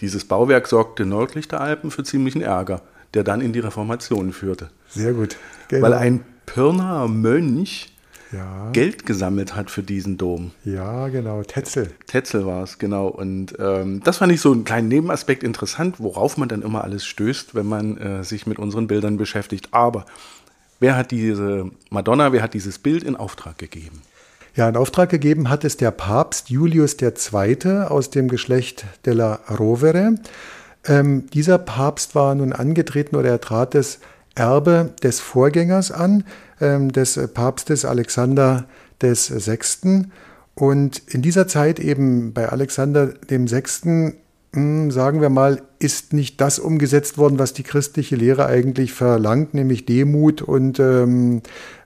Dieses 0.00 0.24
Bauwerk 0.24 0.66
sorgte 0.66 1.06
nördlich 1.06 1.46
der 1.46 1.60
Alpen 1.60 1.90
für 1.92 2.02
ziemlichen 2.02 2.42
Ärger, 2.42 2.82
der 3.14 3.22
dann 3.22 3.40
in 3.40 3.52
die 3.52 3.60
Reformation 3.60 4.32
führte. 4.32 4.70
Sehr 4.88 5.12
gut. 5.12 5.36
Genau. 5.68 5.82
Weil 5.86 5.94
ein 5.94 6.24
Pirnaer 6.46 7.08
Mönch 7.08 7.92
Ja, 8.32 8.70
Geld 8.72 9.06
gesammelt 9.06 9.54
hat 9.56 9.70
für 9.70 9.82
diesen 9.82 10.16
Dom. 10.18 10.50
ja 10.64 11.08
genau. 11.08 11.42
Tetzel. 11.42 11.90
Tetzel 12.06 12.44
war 12.46 12.62
es, 12.62 12.78
genau. 12.78 13.08
Und 13.08 13.54
ähm, 13.58 14.00
das 14.04 14.18
fand 14.18 14.32
ich 14.32 14.40
so 14.40 14.52
einen 14.52 14.64
kleinen 14.64 14.88
Nebenaspekt 14.88 15.42
interessant, 15.42 15.96
worauf 15.98 16.36
man 16.36 16.48
dann 16.48 16.62
immer 16.62 16.84
alles 16.84 17.04
stößt, 17.06 17.54
wenn 17.54 17.66
man 17.66 17.96
äh, 17.98 18.24
sich 18.24 18.46
mit 18.46 18.58
unseren 18.58 18.86
Bildern 18.86 19.16
beschäftigt. 19.16 19.68
Aber 19.72 20.04
wer 20.78 20.96
hat 20.96 21.10
diese 21.10 21.70
Madonna, 21.90 22.32
wer 22.32 22.42
hat 22.42 22.54
dieses 22.54 22.78
Bild 22.78 23.02
in 23.02 23.16
Auftrag 23.16 23.58
gegeben? 23.58 24.02
Ja, 24.54 24.68
in 24.68 24.76
Auftrag 24.76 25.10
gegeben 25.10 25.50
hat 25.50 25.64
es 25.64 25.76
der 25.76 25.90
Papst 25.90 26.50
Julius 26.50 26.96
II. 27.00 27.82
aus 27.88 28.10
dem 28.10 28.28
Geschlecht 28.28 28.84
della 29.06 29.40
Rovere. 29.58 30.16
Ähm, 30.86 31.26
dieser 31.30 31.58
Papst 31.58 32.14
war 32.14 32.34
nun 32.34 32.52
angetreten 32.52 33.16
oder 33.16 33.28
er 33.28 33.40
trat 33.40 33.74
das 33.74 33.98
Erbe 34.34 34.94
des 35.02 35.20
Vorgängers 35.20 35.90
an, 35.90 36.24
ähm, 36.60 36.92
des 36.92 37.18
Papstes 37.34 37.84
Alexander 37.84 38.66
Sechsten. 39.00 40.12
Und 40.54 41.02
in 41.06 41.22
dieser 41.22 41.46
Zeit 41.46 41.78
eben 41.78 42.32
bei 42.32 42.48
Alexander 42.48 43.06
dem 43.06 43.46
Sechsten, 43.46 44.14
mh, 44.52 44.92
sagen 44.92 45.20
wir 45.20 45.28
mal, 45.28 45.62
ist 45.78 46.12
nicht 46.12 46.40
das 46.40 46.58
umgesetzt 46.58 47.16
worden, 47.16 47.38
was 47.38 47.52
die 47.52 47.62
christliche 47.62 48.16
Lehre 48.16 48.46
eigentlich 48.46 48.92
verlangt, 48.92 49.54
nämlich 49.54 49.86
Demut 49.86 50.42
und 50.42 50.80
ähm, 50.80 51.42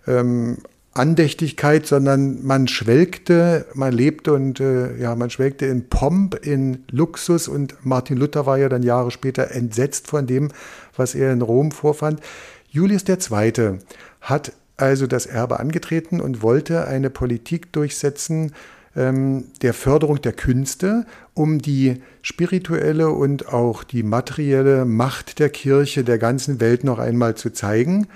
ähm, 0.06 0.58
Andächtigkeit, 0.94 1.86
sondern 1.86 2.44
man 2.44 2.68
schwelgte, 2.68 3.66
man 3.74 3.92
lebte 3.92 4.34
und 4.34 4.60
äh, 4.60 4.96
ja, 4.98 5.14
man 5.14 5.30
schwelgte 5.30 5.66
in 5.66 5.88
Pomp, 5.88 6.34
in 6.34 6.84
Luxus 6.90 7.48
und 7.48 7.76
Martin 7.84 8.18
Luther 8.18 8.44
war 8.44 8.58
ja 8.58 8.68
dann 8.68 8.82
Jahre 8.82 9.10
später 9.10 9.50
entsetzt 9.52 10.08
von 10.08 10.26
dem, 10.26 10.48
was 10.94 11.14
er 11.14 11.32
in 11.32 11.40
Rom 11.40 11.70
vorfand. 11.70 12.20
Julius 12.68 13.04
II. 13.08 13.78
hat 14.20 14.52
also 14.76 15.06
das 15.06 15.26
Erbe 15.26 15.60
angetreten 15.60 16.20
und 16.20 16.42
wollte 16.42 16.86
eine 16.86 17.08
Politik 17.08 17.72
durchsetzen 17.72 18.52
ähm, 18.94 19.44
der 19.62 19.72
Förderung 19.72 20.20
der 20.20 20.32
Künste, 20.32 21.06
um 21.32 21.60
die 21.60 22.02
spirituelle 22.20 23.10
und 23.10 23.48
auch 23.48 23.84
die 23.84 24.02
materielle 24.02 24.84
Macht 24.84 25.38
der 25.38 25.48
Kirche 25.48 26.04
der 26.04 26.18
ganzen 26.18 26.60
Welt 26.60 26.84
noch 26.84 26.98
einmal 26.98 27.34
zu 27.34 27.50
zeigen. 27.50 28.08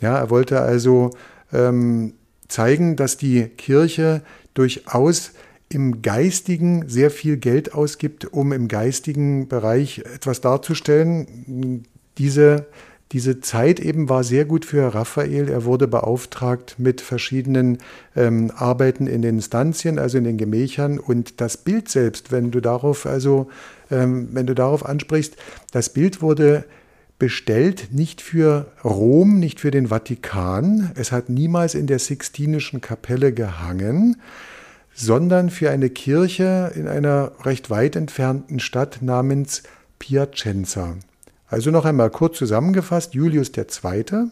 Ja, 0.00 0.16
er 0.16 0.30
wollte 0.30 0.60
also 0.60 1.10
ähm, 1.52 2.14
zeigen, 2.52 2.96
dass 2.96 3.16
die 3.16 3.48
Kirche 3.48 4.22
durchaus 4.54 5.32
im 5.68 6.02
Geistigen 6.02 6.88
sehr 6.88 7.10
viel 7.10 7.36
Geld 7.38 7.74
ausgibt, 7.74 8.32
um 8.32 8.52
im 8.52 8.68
geistigen 8.68 9.48
Bereich 9.48 10.00
etwas 10.14 10.40
darzustellen. 10.40 11.84
Diese, 12.18 12.66
diese 13.12 13.40
Zeit 13.40 13.80
eben 13.80 14.08
war 14.08 14.22
sehr 14.22 14.44
gut 14.44 14.66
für 14.66 14.94
Raphael. 14.94 15.48
Er 15.48 15.64
wurde 15.64 15.88
beauftragt 15.88 16.76
mit 16.78 17.00
verschiedenen 17.00 17.78
ähm, 18.14 18.52
Arbeiten 18.54 19.06
in 19.06 19.22
den 19.22 19.40
Stanzien, 19.40 19.98
also 19.98 20.18
in 20.18 20.24
den 20.24 20.36
Gemächern. 20.36 20.98
Und 20.98 21.40
das 21.40 21.56
Bild 21.56 21.88
selbst, 21.88 22.30
wenn 22.32 22.50
du 22.50 22.60
darauf 22.60 23.06
also, 23.06 23.48
ähm, 23.90 24.28
wenn 24.32 24.46
du 24.46 24.54
darauf 24.54 24.84
ansprichst, 24.84 25.36
das 25.72 25.88
Bild 25.88 26.20
wurde 26.20 26.64
bestellt, 27.18 27.88
nicht 27.92 28.20
für 28.20 28.72
Rom, 28.84 29.38
nicht 29.38 29.60
für 29.60 29.70
den 29.70 29.88
Vatikan. 29.88 30.90
Es 30.94 31.12
hat 31.12 31.28
niemals 31.28 31.74
in 31.74 31.86
der 31.86 31.98
Sixtinischen 31.98 32.80
Kapelle 32.80 33.32
gehangen, 33.32 34.16
sondern 34.94 35.50
für 35.50 35.70
eine 35.70 35.90
Kirche 35.90 36.72
in 36.74 36.88
einer 36.88 37.32
recht 37.44 37.70
weit 37.70 37.96
entfernten 37.96 38.60
Stadt 38.60 39.02
namens 39.02 39.62
Piacenza. 39.98 40.96
Also 41.46 41.70
noch 41.70 41.84
einmal 41.84 42.10
kurz 42.10 42.38
zusammengefasst, 42.38 43.14
Julius 43.14 43.52
II. 43.56 44.30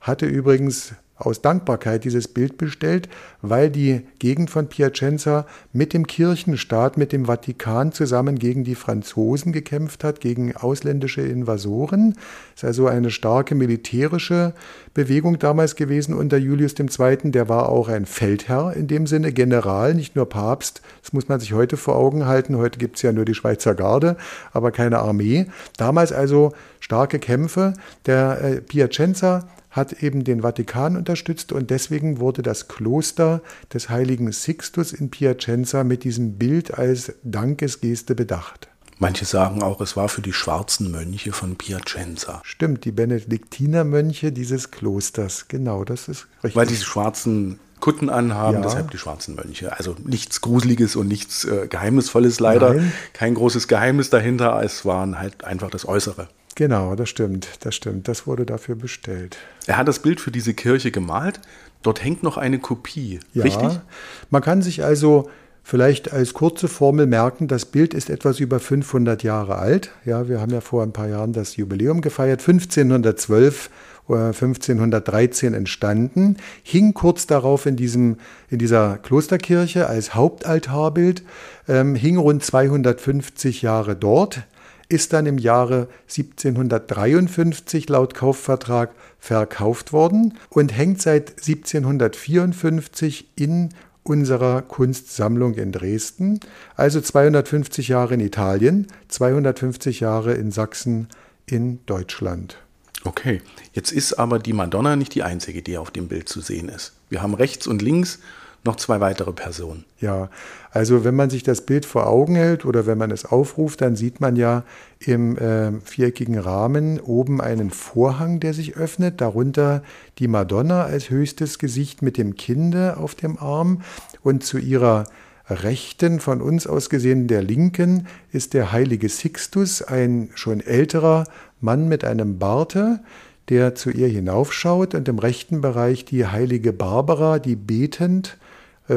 hatte 0.00 0.26
übrigens 0.26 0.94
aus 1.20 1.42
Dankbarkeit 1.42 2.04
dieses 2.04 2.28
Bild 2.28 2.58
bestellt, 2.58 3.08
weil 3.42 3.70
die 3.70 4.02
Gegend 4.18 4.50
von 4.50 4.68
Piacenza 4.68 5.46
mit 5.72 5.92
dem 5.92 6.06
Kirchenstaat, 6.06 6.96
mit 6.96 7.12
dem 7.12 7.26
Vatikan 7.26 7.92
zusammen 7.92 8.38
gegen 8.38 8.64
die 8.64 8.74
Franzosen 8.74 9.52
gekämpft 9.52 10.04
hat, 10.04 10.20
gegen 10.20 10.56
ausländische 10.56 11.22
Invasoren. 11.22 12.16
Es 12.54 12.62
ist 12.62 12.64
also 12.64 12.86
eine 12.86 13.10
starke 13.10 13.54
militärische 13.54 14.54
Bewegung 14.94 15.38
damals 15.38 15.76
gewesen 15.76 16.14
unter 16.14 16.36
Julius 16.36 16.74
II. 16.78 17.30
Der 17.30 17.48
war 17.48 17.68
auch 17.68 17.88
ein 17.88 18.06
Feldherr 18.06 18.74
in 18.74 18.86
dem 18.86 19.06
Sinne, 19.06 19.32
General, 19.32 19.94
nicht 19.94 20.16
nur 20.16 20.28
Papst. 20.28 20.82
Das 21.02 21.12
muss 21.12 21.28
man 21.28 21.40
sich 21.40 21.52
heute 21.52 21.76
vor 21.76 21.96
Augen 21.96 22.26
halten. 22.26 22.56
Heute 22.56 22.78
gibt 22.78 22.96
es 22.96 23.02
ja 23.02 23.12
nur 23.12 23.24
die 23.24 23.34
Schweizer 23.34 23.74
Garde, 23.74 24.16
aber 24.52 24.70
keine 24.70 24.98
Armee. 24.98 25.46
Damals 25.76 26.12
also 26.12 26.52
starke 26.80 27.18
Kämpfe. 27.18 27.74
Der 28.06 28.42
äh, 28.42 28.60
Piacenza 28.60 29.48
hat 29.70 30.02
eben 30.02 30.24
den 30.24 30.42
Vatikan 30.42 30.96
unterstützt 30.96 31.52
und 31.52 31.70
deswegen 31.70 32.18
wurde 32.18 32.42
das 32.42 32.68
Kloster 32.68 33.40
des 33.72 33.88
heiligen 33.88 34.30
Sixtus 34.32 34.92
in 34.92 35.10
Piacenza 35.10 35.84
mit 35.84 36.04
diesem 36.04 36.38
Bild 36.38 36.74
als 36.76 37.12
Dankesgeste 37.22 38.14
bedacht. 38.14 38.68
Manche 38.98 39.24
sagen 39.24 39.62
auch, 39.62 39.80
es 39.80 39.96
war 39.96 40.08
für 40.10 40.20
die 40.20 40.32
schwarzen 40.34 40.90
Mönche 40.90 41.32
von 41.32 41.56
Piacenza. 41.56 42.42
Stimmt, 42.44 42.84
die 42.84 42.92
Benediktinermönche 42.92 44.30
dieses 44.32 44.70
Klosters, 44.70 45.48
genau, 45.48 45.84
das 45.84 46.08
ist 46.08 46.26
richtig. 46.44 46.56
Weil 46.56 46.66
die 46.66 46.76
schwarzen 46.76 47.58
Kutten 47.80 48.10
anhaben, 48.10 48.56
Ja. 48.58 48.60
deshalb 48.60 48.90
die 48.90 48.98
schwarzen 48.98 49.36
Mönche. 49.36 49.74
Also 49.78 49.96
nichts 50.04 50.42
Gruseliges 50.42 50.96
und 50.96 51.08
nichts 51.08 51.46
äh, 51.46 51.66
Geheimnisvolles 51.68 52.38
leider. 52.40 52.74
Nein. 52.74 52.92
Kein 53.14 53.34
großes 53.34 53.68
Geheimnis 53.68 54.10
dahinter, 54.10 54.60
es 54.62 54.84
waren 54.84 55.18
halt 55.18 55.44
einfach 55.44 55.70
das 55.70 55.88
Äußere. 55.88 56.28
Genau, 56.60 56.94
das 56.94 57.08
stimmt, 57.08 57.48
das 57.60 57.74
stimmt, 57.74 58.06
das 58.06 58.26
wurde 58.26 58.44
dafür 58.44 58.74
bestellt. 58.74 59.38
Er 59.66 59.78
hat 59.78 59.88
das 59.88 60.00
Bild 60.00 60.20
für 60.20 60.30
diese 60.30 60.52
Kirche 60.52 60.90
gemalt. 60.90 61.40
Dort 61.80 62.04
hängt 62.04 62.22
noch 62.22 62.36
eine 62.36 62.58
Kopie. 62.58 63.18
Ja, 63.32 63.44
Richtig? 63.44 63.80
man 64.28 64.42
kann 64.42 64.60
sich 64.60 64.84
also 64.84 65.30
vielleicht 65.62 66.12
als 66.12 66.34
kurze 66.34 66.68
Formel 66.68 67.06
merken, 67.06 67.48
das 67.48 67.64
Bild 67.64 67.94
ist 67.94 68.10
etwas 68.10 68.40
über 68.40 68.60
500 68.60 69.22
Jahre 69.22 69.56
alt. 69.56 69.92
Ja, 70.04 70.28
wir 70.28 70.38
haben 70.42 70.52
ja 70.52 70.60
vor 70.60 70.82
ein 70.82 70.92
paar 70.92 71.08
Jahren 71.08 71.32
das 71.32 71.56
Jubiläum 71.56 72.02
gefeiert, 72.02 72.40
1512 72.40 73.70
oder 74.06 74.26
1513 74.26 75.54
entstanden, 75.54 76.36
hing 76.62 76.92
kurz 76.92 77.26
darauf 77.26 77.64
in, 77.64 77.76
diesem, 77.76 78.18
in 78.50 78.58
dieser 78.58 78.98
Klosterkirche 78.98 79.86
als 79.86 80.14
Hauptaltarbild, 80.14 81.22
ähm, 81.68 81.94
hing 81.94 82.18
rund 82.18 82.44
250 82.44 83.62
Jahre 83.62 83.96
dort, 83.96 84.42
ist 84.90 85.12
dann 85.12 85.24
im 85.24 85.38
Jahre 85.38 85.88
1753 86.08 87.88
laut 87.88 88.14
Kaufvertrag 88.14 88.90
verkauft 89.18 89.92
worden 89.92 90.34
und 90.50 90.76
hängt 90.76 91.00
seit 91.00 91.30
1754 91.30 93.28
in 93.36 93.70
unserer 94.02 94.62
Kunstsammlung 94.62 95.54
in 95.54 95.72
Dresden. 95.72 96.40
Also 96.76 97.00
250 97.00 97.88
Jahre 97.88 98.14
in 98.14 98.20
Italien, 98.20 98.88
250 99.08 100.00
Jahre 100.00 100.34
in 100.34 100.50
Sachsen 100.50 101.08
in 101.46 101.78
Deutschland. 101.86 102.58
Okay, 103.04 103.40
jetzt 103.72 103.92
ist 103.92 104.14
aber 104.14 104.38
die 104.38 104.52
Madonna 104.52 104.96
nicht 104.96 105.14
die 105.14 105.22
einzige, 105.22 105.62
die 105.62 105.78
auf 105.78 105.90
dem 105.90 106.08
Bild 106.08 106.28
zu 106.28 106.40
sehen 106.40 106.68
ist. 106.68 106.92
Wir 107.08 107.22
haben 107.22 107.34
rechts 107.34 107.66
und 107.66 107.80
links 107.80 108.18
noch 108.64 108.76
zwei 108.76 109.00
weitere 109.00 109.32
Personen. 109.32 109.84
Ja, 110.00 110.28
also 110.70 111.04
wenn 111.04 111.14
man 111.14 111.30
sich 111.30 111.42
das 111.42 111.62
Bild 111.62 111.86
vor 111.86 112.06
Augen 112.06 112.34
hält 112.34 112.64
oder 112.64 112.86
wenn 112.86 112.98
man 112.98 113.10
es 113.10 113.24
aufruft, 113.24 113.80
dann 113.80 113.96
sieht 113.96 114.20
man 114.20 114.36
ja 114.36 114.64
im 114.98 115.36
äh, 115.38 115.72
viereckigen 115.82 116.38
Rahmen 116.38 117.00
oben 117.00 117.40
einen 117.40 117.70
Vorhang, 117.70 118.38
der 118.38 118.52
sich 118.52 118.76
öffnet, 118.76 119.20
darunter 119.20 119.82
die 120.18 120.28
Madonna 120.28 120.84
als 120.84 121.10
höchstes 121.10 121.58
Gesicht 121.58 122.02
mit 122.02 122.18
dem 122.18 122.36
Kinde 122.36 122.98
auf 122.98 123.14
dem 123.14 123.38
Arm 123.38 123.82
und 124.22 124.44
zu 124.44 124.58
ihrer 124.58 125.04
Rechten, 125.48 126.20
von 126.20 126.40
uns 126.40 126.66
aus 126.66 126.90
gesehen 126.90 127.26
der 127.26 127.42
Linken, 127.42 128.06
ist 128.30 128.54
der 128.54 128.70
heilige 128.70 129.08
Sixtus, 129.08 129.82
ein 129.82 130.30
schon 130.34 130.60
älterer 130.60 131.24
Mann 131.60 131.88
mit 131.88 132.04
einem 132.04 132.38
Barte, 132.38 133.00
der 133.48 133.74
zu 133.74 133.90
ihr 133.90 134.06
hinaufschaut 134.06 134.94
und 134.94 135.08
im 135.08 135.18
rechten 135.18 135.60
Bereich 135.60 136.04
die 136.04 136.26
heilige 136.26 136.72
Barbara, 136.72 137.40
die 137.40 137.56
betend 137.56 138.38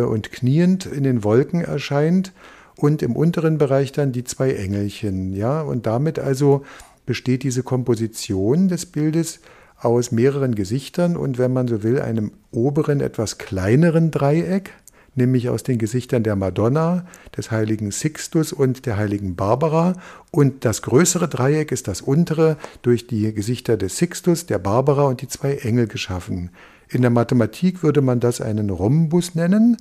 und 0.01 0.31
kniend 0.31 0.85
in 0.85 1.03
den 1.03 1.23
Wolken 1.23 1.61
erscheint 1.61 2.31
und 2.75 3.01
im 3.01 3.15
unteren 3.15 3.57
Bereich 3.57 3.91
dann 3.91 4.11
die 4.11 4.23
zwei 4.23 4.53
Engelchen, 4.53 5.33
ja, 5.33 5.61
und 5.61 5.85
damit 5.85 6.19
also 6.19 6.63
besteht 7.05 7.43
diese 7.43 7.63
Komposition 7.63 8.67
des 8.67 8.85
Bildes 8.85 9.39
aus 9.79 10.11
mehreren 10.11 10.55
Gesichtern 10.55 11.17
und 11.17 11.37
wenn 11.37 11.51
man 11.51 11.67
so 11.67 11.83
will, 11.83 11.99
einem 11.99 12.31
oberen 12.51 13.01
etwas 13.01 13.37
kleineren 13.37 14.11
Dreieck, 14.11 14.71
nämlich 15.15 15.49
aus 15.49 15.63
den 15.63 15.77
Gesichtern 15.77 16.23
der 16.23 16.35
Madonna, 16.35 17.05
des 17.35 17.51
heiligen 17.51 17.91
Sixtus 17.91 18.53
und 18.53 18.85
der 18.85 18.97
heiligen 18.97 19.35
Barbara. 19.35 19.93
Und 20.31 20.65
das 20.65 20.81
größere 20.81 21.27
Dreieck 21.27 21.71
ist 21.71 21.87
das 21.87 22.01
untere 22.01 22.57
durch 22.81 23.07
die 23.07 23.33
Gesichter 23.33 23.77
des 23.77 23.97
Sixtus, 23.97 24.45
der 24.45 24.59
Barbara 24.59 25.03
und 25.03 25.21
die 25.21 25.27
zwei 25.27 25.55
Engel 25.55 25.87
geschaffen. 25.87 26.49
In 26.93 27.01
der 27.01 27.09
Mathematik 27.09 27.81
würde 27.81 28.01
man 28.01 28.19
das 28.19 28.39
einen 28.39 28.69
Rhombus 28.69 29.33
nennen. 29.33 29.77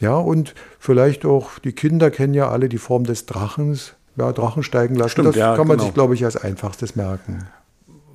Ja, 0.00 0.16
und 0.16 0.54
vielleicht 0.80 1.24
auch, 1.24 1.60
die 1.60 1.72
Kinder 1.72 2.10
kennen 2.10 2.34
ja 2.34 2.50
alle 2.50 2.68
die 2.68 2.78
Form 2.78 3.04
des 3.04 3.26
Drachens. 3.26 3.94
Ja, 4.16 4.32
Drachen 4.32 4.62
steigen 4.62 4.94
lassen. 4.94 5.10
Stimmt, 5.10 5.28
das 5.28 5.36
ja, 5.36 5.54
kann 5.54 5.68
man 5.68 5.76
genau. 5.76 5.84
sich, 5.84 5.94
glaube 5.94 6.14
ich, 6.14 6.24
als 6.24 6.36
einfachstes 6.36 6.96
merken. 6.96 7.46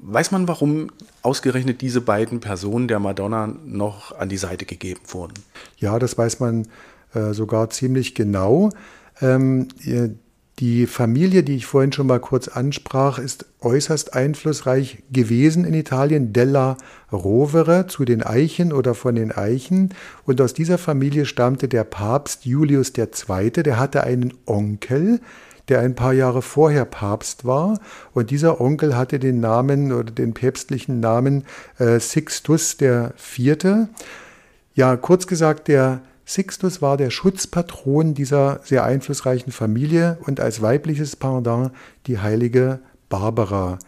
weiß 0.02 0.32
man, 0.32 0.48
warum 0.48 0.90
ausgerechnet 1.22 1.80
diese 1.82 2.02
beiden 2.02 2.40
Personen 2.40 2.88
der 2.88 3.00
Madonna 3.00 3.48
noch 3.66 4.18
an 4.18 4.28
die 4.28 4.38
Seite 4.38 4.66
gegeben 4.66 5.02
wurden? 5.08 5.36
Ja, 5.78 6.00
das 6.00 6.18
weiß 6.18 6.40
man 6.40 6.68
äh, 7.14 7.34
sogar 7.34 7.70
ziemlich 7.70 8.16
genau. 8.16 8.72
Ähm, 9.22 9.68
die 10.62 10.86
Familie, 10.86 11.42
die 11.42 11.56
ich 11.56 11.66
vorhin 11.66 11.92
schon 11.92 12.06
mal 12.06 12.20
kurz 12.20 12.48
ansprach, 12.48 13.18
ist 13.18 13.48
äußerst 13.62 14.14
einflussreich 14.14 15.00
gewesen 15.12 15.66
in 15.66 15.74
Italien, 15.74 16.34
Della 16.34 16.78
Rovere 17.12 17.88
zu 17.88 18.06
den 18.06 18.22
Eichen 18.22 18.72
oder 18.72 18.94
von 18.94 19.16
den 19.16 19.32
Eichen. 19.32 19.92
Und 20.24 20.40
aus 20.40 20.54
dieser 20.54 20.78
Familie 20.78 21.26
stammte 21.26 21.68
der 21.68 21.84
Papst 21.84 22.46
Julius 22.46 22.94
II., 22.96 23.52
der 23.52 23.80
hatte 23.80 24.04
einen 24.04 24.36
Onkel, 24.46 25.20
der 25.68 25.80
ein 25.80 25.96
paar 25.96 26.14
Jahre 26.14 26.44
vorher 26.44 26.86
Papst 26.86 27.44
war. 27.44 27.80
Und 28.14 28.30
dieser 28.30 28.62
Onkel 28.62 28.96
hatte 28.96 29.18
den 29.18 29.40
Namen 29.40 29.92
oder 29.92 30.12
den 30.12 30.36
päpstlichen 30.36 31.00
Namen 31.00 31.44
äh, 31.80 32.00
Sixtus 32.00 32.78
IV. 32.80 33.88
Ja, 34.76 34.96
kurz 34.96 35.26
gesagt, 35.26 35.70
der 35.70 36.02
Sixtus 36.26 36.82
war 36.82 36.98
der 36.98 37.10
Schutzpatron 37.10 38.14
dieser 38.14 38.62
sehr 38.64 38.84
einflussreichen 38.84 39.52
Familie 39.52 40.18
und 40.26 40.40
als 40.40 40.62
weibliches 40.62 41.16
Pendant 41.16 41.72
die 42.08 42.20
heilige 42.20 42.80
Barbara. 43.10 43.80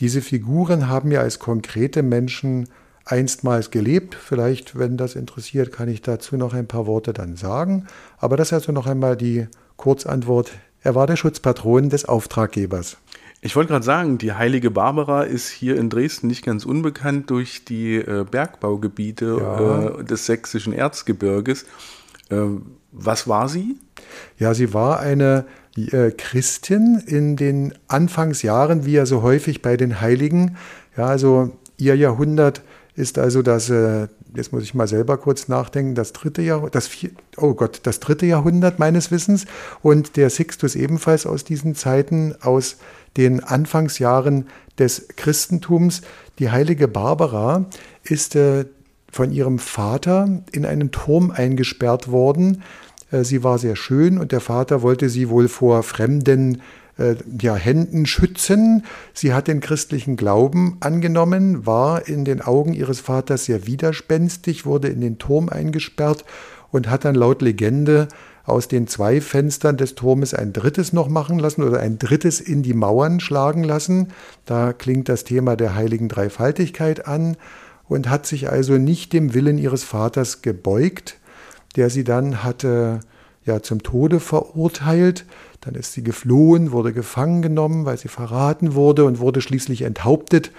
Diese 0.00 0.22
Figuren 0.22 0.88
haben 0.88 1.12
ja 1.12 1.20
als 1.20 1.38
konkrete 1.38 2.02
Menschen 2.02 2.68
einstmals 3.04 3.70
gelebt. 3.70 4.14
Vielleicht, 4.14 4.78
wenn 4.78 4.96
das 4.96 5.14
interessiert, 5.14 5.72
kann 5.72 5.88
ich 5.88 6.02
dazu 6.02 6.36
noch 6.36 6.54
ein 6.54 6.66
paar 6.66 6.86
Worte 6.86 7.12
dann 7.12 7.36
sagen. 7.36 7.86
Aber 8.18 8.36
das 8.36 8.48
ist 8.48 8.54
also 8.54 8.72
noch 8.72 8.86
einmal 8.86 9.16
die 9.16 9.46
Kurzantwort. 9.76 10.52
Er 10.82 10.94
war 10.94 11.06
der 11.06 11.16
Schutzpatron 11.16 11.90
des 11.90 12.04
Auftraggebers. 12.04 12.96
Ich 13.44 13.56
wollte 13.56 13.72
gerade 13.72 13.84
sagen, 13.84 14.18
die 14.18 14.32
heilige 14.32 14.70
Barbara 14.70 15.24
ist 15.24 15.48
hier 15.48 15.76
in 15.76 15.90
Dresden 15.90 16.28
nicht 16.28 16.44
ganz 16.44 16.64
unbekannt 16.64 17.28
durch 17.28 17.64
die 17.64 17.96
äh, 17.96 18.24
Bergbaugebiete 18.30 19.36
ja. 19.40 19.98
äh, 19.98 20.04
des 20.04 20.26
sächsischen 20.26 20.72
Erzgebirges. 20.72 21.66
Äh, 22.30 22.36
was 22.92 23.26
war 23.26 23.48
sie? 23.48 23.76
Ja, 24.38 24.54
sie 24.54 24.72
war 24.72 25.00
eine 25.00 25.44
äh, 25.76 26.12
Christin 26.12 27.02
in 27.04 27.34
den 27.34 27.74
Anfangsjahren, 27.88 28.86
wie 28.86 28.92
ja 28.92 29.06
so 29.06 29.22
häufig 29.22 29.60
bei 29.60 29.76
den 29.76 30.00
Heiligen. 30.00 30.56
Ja, 30.96 31.06
also 31.06 31.50
ihr 31.78 31.96
Jahrhundert 31.96 32.62
ist 32.94 33.18
also 33.18 33.42
das, 33.42 33.70
äh, 33.70 34.06
jetzt 34.36 34.52
muss 34.52 34.62
ich 34.62 34.74
mal 34.74 34.86
selber 34.86 35.16
kurz 35.16 35.48
nachdenken, 35.48 35.96
das 35.96 36.12
dritte 36.12 36.42
Jahrhundert, 36.42 36.76
das 36.76 36.86
vier, 36.86 37.10
oh 37.38 37.54
Gott, 37.54 37.80
das 37.82 37.98
dritte 37.98 38.26
Jahrhundert 38.26 38.78
meines 38.78 39.10
Wissens 39.10 39.46
und 39.80 40.16
der 40.16 40.30
Sixtus 40.30 40.76
ebenfalls 40.76 41.26
aus 41.26 41.42
diesen 41.42 41.74
Zeiten, 41.74 42.34
aus 42.40 42.76
den 43.16 43.42
Anfangsjahren 43.42 44.46
des 44.78 45.08
Christentums. 45.16 46.02
Die 46.38 46.50
heilige 46.50 46.88
Barbara 46.88 47.66
ist 48.04 48.36
äh, 48.36 48.64
von 49.10 49.30
ihrem 49.30 49.58
Vater 49.58 50.42
in 50.52 50.64
einen 50.64 50.90
Turm 50.90 51.30
eingesperrt 51.30 52.10
worden. 52.10 52.62
Äh, 53.10 53.24
sie 53.24 53.44
war 53.44 53.58
sehr 53.58 53.76
schön 53.76 54.18
und 54.18 54.32
der 54.32 54.40
Vater 54.40 54.82
wollte 54.82 55.08
sie 55.08 55.28
wohl 55.28 55.48
vor 55.48 55.82
fremden 55.82 56.62
äh, 56.98 57.16
ja, 57.40 57.54
Händen 57.54 58.06
schützen. 58.06 58.84
Sie 59.12 59.34
hat 59.34 59.48
den 59.48 59.60
christlichen 59.60 60.16
Glauben 60.16 60.78
angenommen, 60.80 61.66
war 61.66 62.08
in 62.08 62.24
den 62.24 62.40
Augen 62.40 62.72
ihres 62.72 63.00
Vaters 63.00 63.44
sehr 63.44 63.66
widerspenstig, 63.66 64.66
wurde 64.66 64.88
in 64.88 65.00
den 65.00 65.18
Turm 65.18 65.48
eingesperrt 65.48 66.24
und 66.70 66.88
hat 66.90 67.04
dann 67.04 67.14
laut 67.14 67.42
Legende 67.42 68.08
aus 68.44 68.68
den 68.68 68.86
zwei 68.86 69.20
Fenstern 69.20 69.76
des 69.76 69.94
Turmes 69.94 70.34
ein 70.34 70.52
drittes 70.52 70.92
noch 70.92 71.08
machen 71.08 71.38
lassen 71.38 71.62
oder 71.62 71.80
ein 71.80 71.98
drittes 71.98 72.40
in 72.40 72.62
die 72.62 72.74
Mauern 72.74 73.20
schlagen 73.20 73.64
lassen. 73.64 74.08
Da 74.46 74.72
klingt 74.72 75.08
das 75.08 75.24
Thema 75.24 75.56
der 75.56 75.74
heiligen 75.74 76.08
Dreifaltigkeit 76.08 77.06
an 77.06 77.36
und 77.88 78.08
hat 78.08 78.26
sich 78.26 78.50
also 78.50 78.78
nicht 78.78 79.12
dem 79.12 79.34
Willen 79.34 79.58
ihres 79.58 79.84
Vaters 79.84 80.42
gebeugt, 80.42 81.18
der 81.76 81.90
sie 81.90 82.04
dann 82.04 82.42
hatte 82.42 83.00
ja 83.44 83.62
zum 83.62 83.82
Tode 83.82 84.20
verurteilt. 84.20 85.24
Dann 85.60 85.74
ist 85.74 85.92
sie 85.92 86.02
geflohen, 86.02 86.72
wurde 86.72 86.92
gefangen 86.92 87.42
genommen, 87.42 87.84
weil 87.84 87.98
sie 87.98 88.08
verraten 88.08 88.74
wurde 88.74 89.04
und 89.04 89.20
wurde 89.20 89.40
schließlich 89.40 89.82
enthauptet 89.82 90.50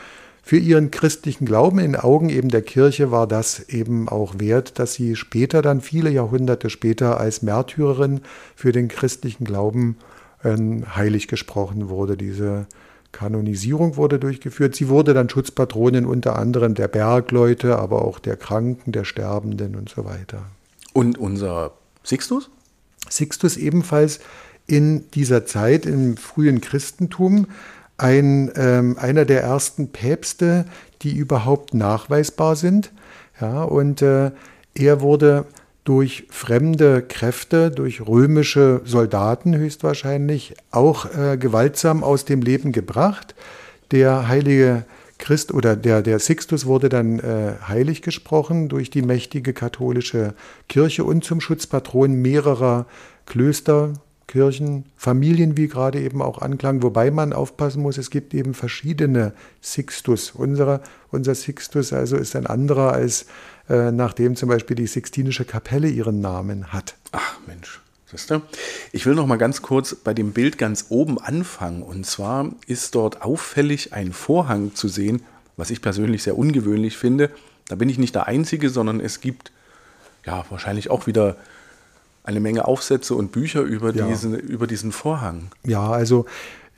für 0.45 0.57
ihren 0.57 0.91
christlichen 0.91 1.45
Glauben 1.45 1.79
in 1.79 1.95
Augen 1.95 2.29
eben 2.29 2.49
der 2.49 2.61
Kirche 2.61 3.11
war 3.11 3.27
das 3.27 3.61
eben 3.69 4.09
auch 4.09 4.39
wert, 4.39 4.77
dass 4.77 4.93
sie 4.93 5.15
später 5.15 5.61
dann 5.61 5.79
viele 5.79 6.09
Jahrhunderte 6.09 6.69
später 6.69 7.17
als 7.17 7.41
Märtyrerin 7.41 8.19
für 8.53 8.73
den 8.73 8.89
christlichen 8.89 9.45
Glauben 9.45 9.97
äh, 10.43 10.57
heilig 10.95 11.29
gesprochen 11.29 11.87
wurde. 11.87 12.17
Diese 12.17 12.67
Kanonisierung 13.13 13.95
wurde 13.95 14.19
durchgeführt. 14.19 14.75
Sie 14.75 14.89
wurde 14.89 15.13
dann 15.13 15.29
Schutzpatronin 15.29 16.05
unter 16.05 16.37
anderem 16.37 16.73
der 16.73 16.89
Bergleute, 16.89 17.79
aber 17.79 18.03
auch 18.03 18.19
der 18.19 18.35
Kranken, 18.35 18.91
der 18.91 19.05
Sterbenden 19.05 19.75
und 19.75 19.87
so 19.87 20.03
weiter. 20.03 20.43
Und 20.91 21.17
unser 21.17 21.71
Sixtus? 22.03 22.49
Sixtus 23.09 23.55
ebenfalls 23.55 24.19
in 24.67 25.09
dieser 25.11 25.45
Zeit 25.45 25.85
im 25.85 26.17
frühen 26.17 26.59
Christentum 26.59 27.47
ein, 27.97 28.51
ähm, 28.55 28.97
einer 28.99 29.25
der 29.25 29.43
ersten 29.43 29.89
Päpste, 29.89 30.65
die 31.01 31.15
überhaupt 31.15 31.73
nachweisbar 31.73 32.55
sind. 32.55 32.91
Ja, 33.39 33.63
und 33.63 34.01
äh, 34.01 34.31
er 34.75 35.01
wurde 35.01 35.45
durch 35.83 36.27
fremde 36.29 37.01
Kräfte, 37.01 37.69
durch 37.69 38.07
römische 38.07 38.81
Soldaten 38.85 39.55
höchstwahrscheinlich 39.55 40.55
auch 40.71 41.05
äh, 41.13 41.37
gewaltsam 41.37 42.03
aus 42.03 42.25
dem 42.25 42.41
Leben 42.41 42.71
gebracht. 42.71 43.35
Der 43.91 44.27
heilige 44.27 44.85
Christ 45.17 45.53
oder 45.53 45.75
der, 45.75 46.01
der 46.01 46.19
Sixtus 46.19 46.65
wurde 46.65 46.89
dann 46.89 47.19
äh, 47.19 47.53
heilig 47.67 48.01
gesprochen 48.01 48.69
durch 48.69 48.89
die 48.89 49.01
mächtige 49.01 49.53
katholische 49.53 50.33
Kirche 50.67 51.03
und 51.03 51.23
zum 51.23 51.41
Schutzpatron 51.41 52.13
mehrerer 52.13 52.85
Klöster, 53.25 53.93
Kirchen, 54.27 54.85
Familien, 54.95 55.57
wie 55.57 55.67
gerade 55.67 55.99
eben 55.99 56.21
auch 56.21 56.39
anklang, 56.39 56.81
wobei 56.81 57.11
man 57.11 57.33
aufpassen 57.33 57.81
muss, 57.81 57.97
es 57.97 58.09
gibt 58.09 58.33
eben 58.33 58.53
verschiedene 58.53 59.33
Sixtus. 59.61 60.31
Unsere, 60.31 60.81
unser 61.11 61.35
Sixtus 61.35 61.93
also 61.93 62.15
ist 62.15 62.35
ein 62.35 62.47
anderer, 62.47 62.93
als 62.93 63.25
äh, 63.69 63.91
nachdem 63.91 64.35
zum 64.35 64.49
Beispiel 64.49 64.75
die 64.75 64.87
Sixtinische 64.87 65.45
Kapelle 65.45 65.89
ihren 65.89 66.21
Namen 66.21 66.73
hat. 66.73 66.95
Ach 67.11 67.37
Mensch. 67.47 67.79
Ich 68.91 69.07
will 69.07 69.15
noch 69.15 69.25
mal 69.25 69.37
ganz 69.37 69.63
kurz 69.63 69.95
bei 69.95 70.13
dem 70.13 70.33
Bild 70.33 70.59
ganz 70.59 70.85
oben 70.89 71.19
anfangen. 71.19 71.81
Und 71.81 72.05
zwar 72.05 72.51
ist 72.67 72.93
dort 72.93 73.23
auffällig 73.23 73.93
ein 73.93 74.13
Vorhang 74.13 74.75
zu 74.75 74.87
sehen, 74.87 75.23
was 75.57 75.71
ich 75.71 75.81
persönlich 75.81 76.21
sehr 76.21 76.37
ungewöhnlich 76.37 76.95
finde. 76.95 77.31
Da 77.67 77.75
bin 77.75 77.89
ich 77.89 77.97
nicht 77.97 78.13
der 78.13 78.27
Einzige, 78.27 78.69
sondern 78.69 78.99
es 78.99 79.19
gibt 79.19 79.51
ja 80.25 80.45
wahrscheinlich 80.49 80.91
auch 80.91 81.07
wieder 81.07 81.37
eine 82.23 82.39
Menge 82.39 82.65
Aufsätze 82.67 83.15
und 83.15 83.31
Bücher 83.31 83.61
über, 83.61 83.93
ja. 83.93 84.07
diesen, 84.07 84.37
über 84.37 84.67
diesen 84.67 84.91
Vorhang. 84.91 85.49
Ja, 85.65 85.89
also 85.89 86.25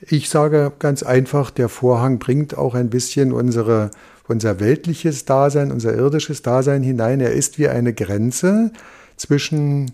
ich 0.00 0.28
sage 0.28 0.72
ganz 0.78 1.02
einfach, 1.02 1.50
der 1.50 1.68
Vorhang 1.68 2.18
bringt 2.18 2.56
auch 2.56 2.74
ein 2.74 2.90
bisschen 2.90 3.32
unsere, 3.32 3.90
unser 4.28 4.60
weltliches 4.60 5.24
Dasein, 5.24 5.72
unser 5.72 5.94
irdisches 5.94 6.42
Dasein 6.42 6.82
hinein. 6.82 7.20
Er 7.20 7.32
ist 7.32 7.58
wie 7.58 7.68
eine 7.68 7.94
Grenze 7.94 8.72
zwischen 9.16 9.92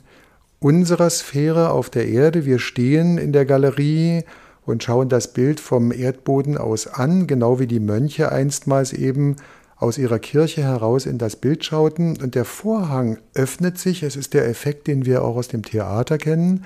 unserer 0.59 1.11
Sphäre 1.11 1.71
auf 1.71 1.91
der 1.91 2.09
Erde. 2.09 2.47
Wir 2.47 2.59
stehen 2.59 3.19
in 3.19 3.33
der 3.33 3.45
Galerie 3.45 4.25
und 4.65 4.83
schauen 4.83 5.09
das 5.09 5.33
Bild 5.33 5.61
vom 5.61 5.93
Erdboden 5.93 6.57
aus 6.57 6.87
an, 6.87 7.27
genau 7.27 7.59
wie 7.59 7.67
die 7.67 7.81
Mönche 7.81 8.33
einstmals 8.33 8.93
eben 8.93 9.37
aus 9.83 9.99
ihrer 9.99 10.19
Kirche 10.19 10.63
heraus 10.63 11.07
in 11.07 11.19
das 11.19 11.37
Bild 11.37 11.65
schauten 11.65 12.17
und 12.23 12.35
der 12.35 12.45
Vorhang 12.45 13.19
öffnet 13.35 13.79
sich. 13.79 14.03
Es 14.03 14.17
ist 14.17 14.33
der 14.33 14.49
Effekt, 14.49 14.87
den 14.87 15.05
wir 15.05 15.25
auch 15.25 15.37
aus 15.37 15.49
dem 15.49 15.65
Theater 15.65 16.19
kennen. 16.19 16.65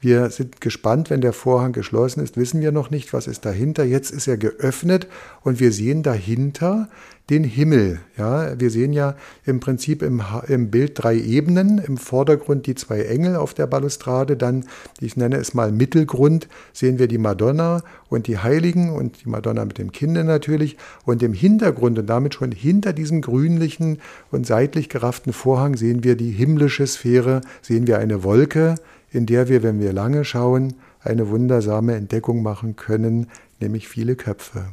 Wir 0.00 0.30
sind 0.30 0.60
gespannt, 0.60 1.10
wenn 1.10 1.20
der 1.20 1.32
Vorhang 1.32 1.72
geschlossen 1.72 2.22
ist, 2.22 2.36
wissen 2.36 2.60
wir 2.60 2.70
noch 2.70 2.90
nicht, 2.90 3.12
was 3.12 3.26
ist 3.26 3.44
dahinter. 3.44 3.82
Jetzt 3.82 4.12
ist 4.12 4.28
er 4.28 4.36
geöffnet 4.36 5.08
und 5.42 5.58
wir 5.58 5.72
sehen 5.72 6.04
dahinter 6.04 6.88
den 7.30 7.42
Himmel. 7.42 7.98
Ja, 8.16 8.58
wir 8.58 8.70
sehen 8.70 8.92
ja 8.92 9.16
im 9.44 9.58
Prinzip 9.58 10.02
im, 10.02 10.22
im 10.46 10.70
Bild 10.70 10.92
drei 10.94 11.16
Ebenen. 11.16 11.78
Im 11.78 11.96
Vordergrund 11.98 12.66
die 12.66 12.76
zwei 12.76 13.02
Engel 13.02 13.34
auf 13.34 13.54
der 13.54 13.66
Balustrade, 13.66 14.36
dann, 14.36 14.66
ich 15.00 15.16
nenne 15.16 15.36
es 15.36 15.52
mal 15.52 15.72
Mittelgrund, 15.72 16.46
sehen 16.72 17.00
wir 17.00 17.08
die 17.08 17.18
Madonna 17.18 17.82
und 18.08 18.28
die 18.28 18.38
Heiligen 18.38 18.90
und 18.90 19.24
die 19.24 19.28
Madonna 19.28 19.64
mit 19.64 19.78
dem 19.78 19.90
Kinde 19.90 20.22
natürlich. 20.22 20.76
Und 21.06 21.24
im 21.24 21.32
Hintergrund 21.32 21.98
und 21.98 22.06
damit 22.06 22.34
schon 22.34 22.52
hinter 22.52 22.92
diesem 22.92 23.20
grünlichen 23.20 23.98
und 24.30 24.46
seitlich 24.46 24.88
gerafften 24.88 25.32
Vorhang 25.32 25.76
sehen 25.76 26.04
wir 26.04 26.14
die 26.14 26.30
himmlische 26.30 26.86
Sphäre, 26.86 27.40
sehen 27.62 27.88
wir 27.88 27.98
eine 27.98 28.22
Wolke, 28.22 28.76
in 29.10 29.26
der 29.26 29.48
wir, 29.48 29.62
wenn 29.62 29.80
wir 29.80 29.92
lange 29.92 30.24
schauen, 30.24 30.74
eine 31.00 31.28
wundersame 31.28 31.94
Entdeckung 31.94 32.42
machen 32.42 32.76
können, 32.76 33.28
nämlich 33.60 33.88
viele 33.88 34.16
Köpfe. 34.16 34.66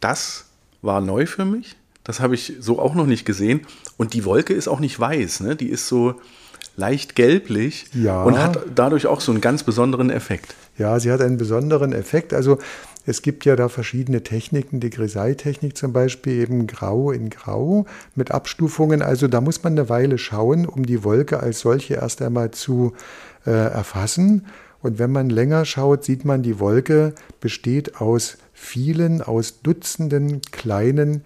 Das 0.00 0.46
war 0.82 1.00
neu 1.00 1.26
für 1.26 1.44
mich. 1.44 1.76
Das 2.04 2.20
habe 2.20 2.34
ich 2.34 2.54
so 2.60 2.78
auch 2.78 2.94
noch 2.94 3.06
nicht 3.06 3.24
gesehen. 3.24 3.66
Und 3.96 4.14
die 4.14 4.24
Wolke 4.24 4.54
ist 4.54 4.68
auch 4.68 4.80
nicht 4.80 4.98
weiß, 4.98 5.40
ne? 5.40 5.56
die 5.56 5.68
ist 5.68 5.88
so 5.88 6.14
leicht 6.76 7.16
gelblich 7.16 7.86
ja. 7.92 8.22
und 8.22 8.38
hat 8.38 8.60
dadurch 8.74 9.06
auch 9.06 9.20
so 9.20 9.32
einen 9.32 9.40
ganz 9.40 9.64
besonderen 9.64 10.10
Effekt. 10.10 10.54
Ja, 10.78 11.00
sie 11.00 11.10
hat 11.10 11.20
einen 11.20 11.36
besonderen 11.36 11.92
Effekt. 11.92 12.32
Also 12.32 12.58
es 13.08 13.22
gibt 13.22 13.46
ja 13.46 13.56
da 13.56 13.70
verschiedene 13.70 14.22
Techniken, 14.22 14.80
die 14.80 14.90
Grisaille-Technik 14.90 15.78
zum 15.78 15.94
Beispiel, 15.94 16.42
eben 16.42 16.66
grau 16.66 17.10
in 17.10 17.30
grau 17.30 17.86
mit 18.14 18.32
Abstufungen. 18.32 19.00
Also 19.00 19.28
da 19.28 19.40
muss 19.40 19.62
man 19.62 19.72
eine 19.72 19.88
Weile 19.88 20.18
schauen, 20.18 20.66
um 20.66 20.84
die 20.84 21.04
Wolke 21.04 21.40
als 21.40 21.60
solche 21.60 21.94
erst 21.94 22.20
einmal 22.20 22.50
zu 22.50 22.92
äh, 23.46 23.50
erfassen. 23.50 24.46
Und 24.82 24.98
wenn 24.98 25.10
man 25.10 25.30
länger 25.30 25.64
schaut, 25.64 26.04
sieht 26.04 26.26
man, 26.26 26.42
die 26.42 26.60
Wolke 26.60 27.14
besteht 27.40 27.98
aus 27.98 28.36
vielen, 28.52 29.22
aus 29.22 29.62
Dutzenden 29.62 30.42
kleinen 30.52 31.24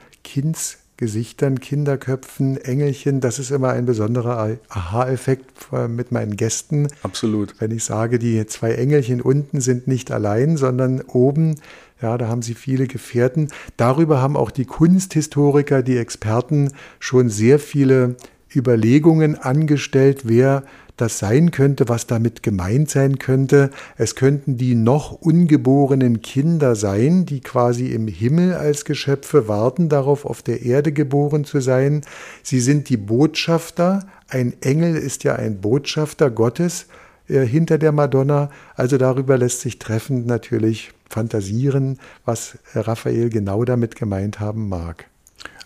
Kindsgesichtern, 1.03 1.59
Kinderköpfen, 1.59 2.57
Engelchen. 2.59 3.21
Das 3.21 3.41
ist 3.41 3.51
immer 3.51 3.71
ein 3.71 3.87
besonderer 3.87 4.57
Aha-Effekt 4.69 5.73
mit 5.89 6.13
meinen 6.13 6.37
Gästen. 6.37 6.87
Absolut. 7.03 7.57
Wenn 7.59 7.73
ich 7.73 7.83
sage, 7.83 8.21
die 8.21 8.47
zwei 8.47 8.75
Engelchen 8.75 9.21
unten 9.21 9.61
sind 9.61 9.89
nicht 9.89 10.13
allein, 10.13 10.57
sondern 10.57 11.01
oben, 11.01 11.57
ja, 12.01 12.17
da 12.19 12.29
haben 12.29 12.43
sie 12.43 12.55
viele 12.55 12.87
Gefährten. 12.87 13.49
Darüber 13.77 14.23
haben 14.23 14.37
auch 14.37 14.53
die 14.53 14.65
Kunsthistoriker, 14.65 15.83
die 15.83 15.97
Experten 15.97 16.71
schon 17.01 17.29
sehr 17.29 17.59
viele 17.59 18.15
Überlegungen 18.55 19.37
angestellt, 19.37 20.21
wer 20.23 20.63
das 21.03 21.19
sein 21.19 21.51
könnte, 21.51 21.89
was 21.89 22.07
damit 22.07 22.45
gemeint 22.45 22.89
sein 22.89 23.19
könnte. 23.19 23.71
Es 23.97 24.15
könnten 24.15 24.57
die 24.57 24.77
noch 24.77 25.11
ungeborenen 25.11 26.23
Kinder 26.23 26.77
sein, 26.77 27.27
die 27.27 27.41
quasi 27.41 27.89
im 27.89 28.07
Himmel 28.07 28.55
als 28.55 28.85
Geschöpfe 28.85 29.49
warten 29.49 29.89
darauf, 29.89 30.25
auf 30.25 30.43
der 30.43 30.63
Erde 30.63 30.93
geboren 30.93 31.45
zu 31.45 31.61
sein. 31.61 32.03
Sie 32.45 32.61
sind 32.61 32.89
die 32.89 32.97
Botschafter. 32.97 34.07
Ein 34.29 34.55
Engel 34.63 34.97
ist 34.97 35.25
ja 35.25 35.35
ein 35.35 35.61
Botschafter 35.61 36.31
Gottes 36.31 36.87
äh, 37.29 37.41
hinter 37.41 37.79
der 37.79 37.91
Madonna. 37.91 38.51
Also 38.77 38.97
darüber 38.97 39.37
lässt 39.37 39.61
sich 39.61 39.81
treffend 39.81 40.27
natürlich 40.27 40.93
fantasieren, 41.11 41.99
was 42.25 42.59
Raphael 42.75 43.29
genau 43.29 43.65
damit 43.65 43.97
gemeint 43.97 44.39
haben 44.39 44.69
mag. 44.69 45.07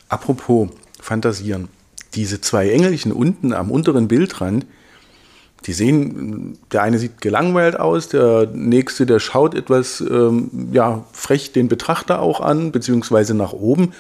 Apropos 0.09 0.71
fantasieren. 0.99 1.69
Diese 2.15 2.41
zwei 2.41 2.71
Engelchen 2.71 3.13
unten 3.13 3.53
am 3.53 3.71
unteren 3.71 4.09
Bildrand, 4.09 4.65
die 5.67 5.73
sehen, 5.73 6.59
der 6.73 6.83
eine 6.83 6.99
sieht 6.99 7.21
gelangweilt 7.21 7.79
aus, 7.79 8.09
der 8.09 8.49
nächste, 8.53 9.05
der 9.05 9.19
schaut 9.19 9.55
etwas 9.55 10.01
ähm, 10.01 10.51
ja, 10.73 11.05
frech 11.13 11.53
den 11.53 11.67
Betrachter 11.69 12.21
auch 12.21 12.41
an, 12.41 12.71
beziehungsweise 12.71 13.35
nach 13.35 13.53
oben. 13.53 13.93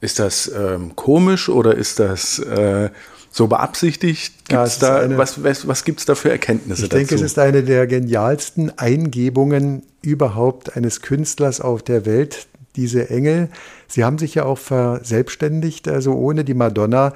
Ist 0.00 0.18
das 0.18 0.50
ähm, 0.54 0.94
komisch 0.94 1.48
oder 1.48 1.74
ist 1.74 1.98
das 1.98 2.38
äh, 2.38 2.90
so 3.30 3.46
beabsichtigt? 3.46 4.48
Gibt's 4.48 4.80
ja, 4.80 4.88
da, 4.88 4.98
eine, 4.98 5.16
was 5.16 5.42
was, 5.42 5.66
was 5.66 5.84
gibt 5.84 6.00
es 6.00 6.06
da 6.06 6.14
für 6.14 6.30
Erkenntnisse 6.30 6.84
ich 6.84 6.88
dazu? 6.90 7.00
Ich 7.00 7.08
denke, 7.08 7.24
es 7.24 7.30
ist 7.30 7.38
eine 7.38 7.62
der 7.62 7.86
genialsten 7.86 8.78
Eingebungen 8.78 9.82
überhaupt 10.02 10.76
eines 10.76 11.00
Künstlers 11.00 11.60
auf 11.62 11.82
der 11.82 12.04
Welt, 12.04 12.46
diese 12.76 13.08
Engel. 13.08 13.48
Sie 13.88 14.04
haben 14.04 14.18
sich 14.18 14.34
ja 14.34 14.44
auch 14.44 14.58
verselbstständigt, 14.58 15.88
also 15.88 16.12
ohne 16.12 16.44
die 16.44 16.54
Madonna 16.54 17.14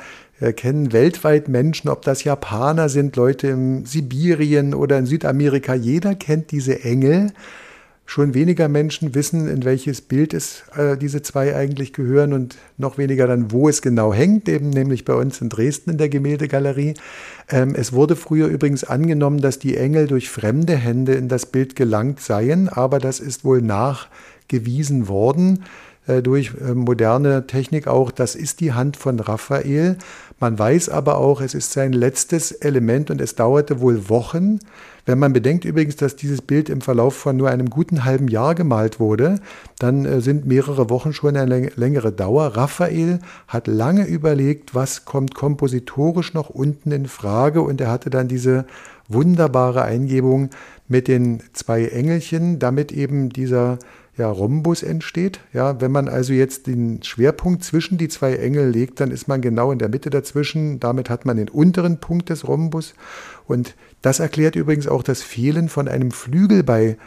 kennen 0.51 0.93
weltweit 0.93 1.47
Menschen, 1.47 1.89
ob 1.89 2.03
das 2.03 2.25
Japaner 2.25 2.89
sind, 2.89 3.15
Leute 3.15 3.47
in 3.47 3.85
Sibirien 3.85 4.75
oder 4.75 4.99
in 4.99 5.07
Südamerika. 5.07 5.75
Jeder 5.75 6.17
kennt 6.17 6.51
diese 6.51 6.83
Engel. 6.83 7.33
Schon 8.05 8.35
weniger 8.35 8.69
Menschen 8.69 9.15
wissen, 9.15 9.47
in 9.47 9.65
welches 9.65 10.01
Bild 10.01 10.35
es 10.35 10.65
äh, 10.77 10.97
diese 10.97 11.23
zwei 11.23 11.55
eigentlich 11.55 11.93
gehören 11.93 12.33
und 12.33 12.57
noch 12.77 12.99
weniger 12.99 13.29
dann, 13.29 13.53
wo 13.53 13.69
es 13.69 13.81
genau 13.81 14.13
hängt, 14.13 14.49
eben 14.49 14.71
nämlich 14.71 15.05
bei 15.05 15.15
uns 15.15 15.41
in 15.41 15.49
Dresden 15.49 15.91
in 15.91 15.99
der 15.99 16.09
Gemäldegalerie. 16.09 16.95
Ähm, 17.49 17.77
es 17.77 17.93
wurde 17.93 18.17
früher 18.17 18.49
übrigens 18.49 18.83
angenommen, 18.83 19.41
dass 19.41 19.61
die 19.61 19.77
Engel 19.77 20.09
durch 20.09 20.29
fremde 20.29 20.77
Hände 20.77 21.15
in 21.15 21.29
das 21.29 21.47
Bild 21.47 21.77
gelangt 21.77 22.19
seien, 22.19 22.69
aber 22.69 22.99
das 22.99 23.21
ist 23.21 23.45
wohl 23.45 23.63
nachgewiesen 23.63 25.07
worden 25.07 25.63
äh, 25.63 25.92
durch 26.07 26.53
äh, 26.61 26.75
moderne 26.75 27.47
Technik 27.47 27.87
auch, 27.87 28.11
das 28.11 28.35
ist 28.35 28.61
die 28.61 28.73
Hand 28.73 28.97
von 28.97 29.21
Raphael. 29.21 29.97
Man 30.41 30.59
weiß 30.59 30.89
aber 30.89 31.19
auch, 31.19 31.41
es 31.41 31.55
ist 31.55 31.73
sein 31.73 31.93
letztes 31.93 32.51
Element 32.51 33.11
und 33.11 33.21
es 33.21 33.37
dauerte 33.37 33.81
wohl 33.81 34.09
Wochen. 34.09 34.59
Wenn 35.07 35.19
man 35.19 35.33
bedenkt 35.33 35.65
übrigens, 35.65 35.97
dass 35.97 36.17
dieses 36.17 36.43
Bild 36.43 36.69
im 36.69 36.81
Verlauf 36.81 37.15
von 37.15 37.37
nur 37.37 37.49
einem 37.49 37.71
guten 37.71 38.05
halben 38.05 38.29
Jahr 38.29 38.55
gemalt 38.55 38.99
wurde, 38.99 39.41
dann 39.79 40.05
äh, 40.05 40.21
sind 40.21 40.47
mehrere 40.47 40.91
Wochen 40.91 41.13
schon 41.13 41.37
eine 41.37 41.69
längere 41.77 42.13
Dauer. 42.13 42.57
Raphael 42.57 43.21
hat 43.47 43.69
lange 43.69 44.07
überlegt, 44.07 44.75
was 44.75 45.05
kommt 45.05 45.35
kompositorisch 45.35 46.35
noch 46.35 46.51
unten 46.51 46.91
in 46.91 47.07
Frage 47.07 47.63
und 47.63 47.81
er 47.81 47.91
hatte 47.91 48.11
dann 48.11 48.27
diese 48.27 48.65
wunderbare 49.09 49.83
Eingebung 49.83 50.51
mit 50.89 51.09
den 51.09 51.41
zwei 51.53 51.87
Engelchen, 51.87 52.59
damit 52.59 52.93
eben 52.93 53.29
dieser 53.31 53.79
ja, 54.17 54.31
Rhombus 54.31 54.83
entsteht. 54.83 55.41
Ja, 55.53 55.81
wenn 55.81 55.91
man 55.91 56.09
also 56.09 56.33
jetzt 56.35 56.67
den 56.67 57.03
Schwerpunkt 57.03 57.65
zwischen 57.65 57.97
die 57.97 58.09
zwei 58.09 58.35
Engel 58.35 58.69
legt, 58.69 59.01
dann 59.01 59.11
ist 59.11 59.27
man 59.27 59.41
genau 59.41 59.73
in 59.73 59.79
der 59.79 59.89
Mitte 59.89 60.11
dazwischen. 60.11 60.81
Damit 60.81 61.09
hat 61.09 61.25
man 61.25 61.39
den 61.39 61.49
unteren 61.49 61.99
Punkt 61.99 62.29
des 62.29 62.47
Rhombus. 62.47 62.95
Und 63.47 63.75
das 64.03 64.21
erklärt 64.21 64.55
übrigens 64.55 64.87
auch 64.87 65.03
das 65.03 65.23
Fehlen 65.23 65.69
von 65.69 65.89
einem 65.89 66.11
Flügel 66.11 66.63
bei 66.63 66.99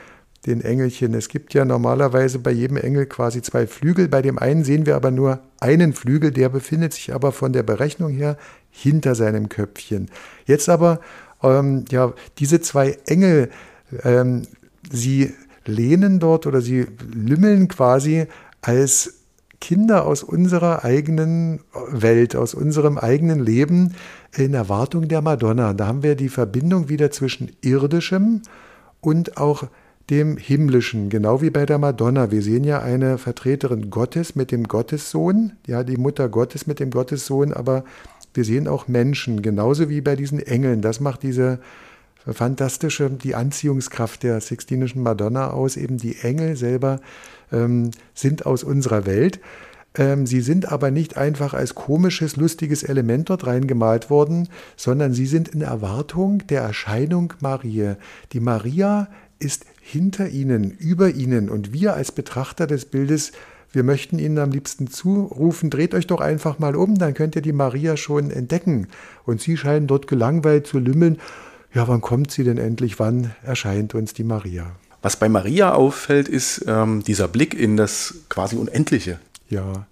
den 0.48 0.62
Engelchen. 0.62 1.14
Es 1.14 1.30
gibt 1.30 1.54
ja 1.54 1.64
normalerweise 1.66 2.40
bei 2.40 2.52
jedem 2.52 2.78
Engel 2.78 3.06
quasi 3.06 3.42
zwei 3.42 3.68
Flügel. 3.68 4.08
Bei 4.08 4.22
dem 4.22 4.40
einen 4.40 4.64
sehen 4.64 4.86
wir 4.86 4.96
aber 4.96 5.12
nur 5.12 5.40
einen 5.60 5.94
Flügel, 5.94 6.32
der 6.32 6.50
befindet 6.50 6.94
sich 6.94 7.14
aber 7.14 7.32
von 7.32 7.54
der 7.54 7.64
Berechnung 7.64 8.12
her 8.12 8.38
hinter 8.70 9.16
seinem 9.16 9.50
Köpfchen. 9.50 10.10
Jetzt 10.46 10.70
aber, 10.70 11.02
ähm, 11.44 11.86
ja, 11.90 12.14
diese 12.40 12.62
zwei 12.62 12.98
Engel, 13.06 13.50
ähm, 14.04 14.44
sie 14.92 15.34
lehnen 15.66 16.20
dort 16.20 16.48
oder 16.48 16.62
sie 16.62 16.86
lümmeln 17.14 17.68
quasi 17.68 18.28
als 18.62 19.16
Kinder 19.62 20.06
aus 20.06 20.22
unserer 20.22 20.84
eigenen 20.84 21.62
Welt, 21.90 22.36
aus 22.36 22.54
unserem 22.54 22.98
eigenen 22.98 23.40
Leben 23.40 23.96
in 24.36 24.54
Erwartung 24.54 25.08
der 25.08 25.22
Madonna. 25.22 25.74
Da 25.74 25.88
haben 25.88 26.04
wir 26.04 26.16
die 26.16 26.30
Verbindung 26.30 26.90
wieder 26.90 27.10
zwischen 27.12 27.52
irdischem 27.62 28.42
und 29.02 29.38
auch 29.38 29.68
dem 30.10 30.38
himmlischen, 30.38 31.10
genau 31.10 31.42
wie 31.42 31.50
bei 31.50 31.66
der 31.66 31.80
Madonna. 31.80 32.30
Wir 32.32 32.42
sehen 32.42 32.64
ja 32.64 32.80
eine 32.80 33.18
Vertreterin 33.18 33.90
Gottes 33.90 34.36
mit 34.36 34.52
dem 34.52 34.66
Gottessohn, 34.66 35.54
ja, 35.66 35.84
die 35.84 35.98
Mutter 35.98 36.30
Gottes 36.30 36.68
mit 36.68 36.80
dem 36.80 36.92
Gottessohn, 36.92 37.52
aber 37.54 37.84
wir 38.34 38.44
sehen 38.44 38.68
auch 38.68 38.88
Menschen, 38.88 39.42
genauso 39.42 39.90
wie 39.90 40.02
bei 40.02 40.16
diesen 40.16 40.40
Engeln. 40.40 40.82
Das 40.82 41.00
macht 41.00 41.24
diese 41.24 41.60
fantastische, 42.34 43.10
die 43.10 43.36
Anziehungskraft 43.36 44.24
der 44.24 44.42
Sixtinischen 44.42 45.04
Madonna 45.04 45.52
aus. 45.52 45.78
Eben 45.78 45.98
die 45.98 46.18
Engel 46.20 46.56
selber 46.56 47.00
ähm, 47.52 47.92
sind 48.14 48.46
aus 48.46 48.64
unserer 48.64 49.06
Welt. 49.06 49.40
Ähm, 49.98 50.26
sie 50.26 50.42
sind 50.42 50.72
aber 50.72 50.92
nicht 50.92 51.18
einfach 51.18 51.54
als 51.54 51.76
komisches, 51.76 52.36
lustiges 52.36 52.84
Element 52.84 53.30
dort 53.30 53.46
reingemalt 53.48 54.10
worden, 54.10 54.50
sondern 54.76 55.14
sie 55.14 55.26
sind 55.26 55.50
in 55.50 55.62
Erwartung 55.62 56.46
der 56.48 56.62
Erscheinung 56.62 57.34
Marie. 57.40 57.94
Die 58.34 58.40
Maria 58.40 59.08
ist 59.40 59.66
hinter 59.82 60.30
ihnen, 60.30 60.72
über 60.72 61.12
ihnen 61.12 61.50
und 61.50 61.74
wir 61.74 61.94
als 61.94 62.12
Betrachter 62.12 62.68
des 62.68 62.86
Bildes 62.86 63.32
wir 63.76 63.84
möchten 63.84 64.20
Ihnen 64.20 64.38
am 64.38 64.52
liebsten 64.52 64.88
zurufen, 64.88 65.70
dreht 65.70 65.94
euch 65.94 66.08
doch 66.08 66.22
einfach 66.22 66.60
mal 66.60 66.78
um, 66.78 66.98
dann 66.98 67.14
könnt 67.14 67.36
ihr 67.36 67.42
die 67.42 67.52
Maria 67.52 67.98
schon 67.98 68.32
entdecken. 68.32 68.88
Und 69.26 69.42
Sie 69.42 69.58
scheinen 69.58 69.86
dort 69.86 70.08
gelangweilt 70.08 70.66
zu 70.66 70.80
lümmeln 70.80 71.18
ja, 71.76 71.88
wann 71.90 72.02
kommt 72.02 72.32
sie 72.32 72.44
denn 72.46 72.58
endlich? 72.58 73.00
Wann 73.00 73.32
erscheint 73.44 73.94
uns 73.94 74.14
die 74.14 74.24
Maria? 74.24 74.72
Was 75.02 75.18
bei 75.18 75.28
Maria 75.28 75.74
auffällt, 75.74 76.30
ist 76.30 76.66
ähm, 76.68 77.04
dieser 77.04 77.28
Blick 77.28 77.54
in 77.54 77.78
das 77.78 78.16
quasi 78.30 78.56
Unendliche. 78.56 79.20
Ja, 79.50 79.86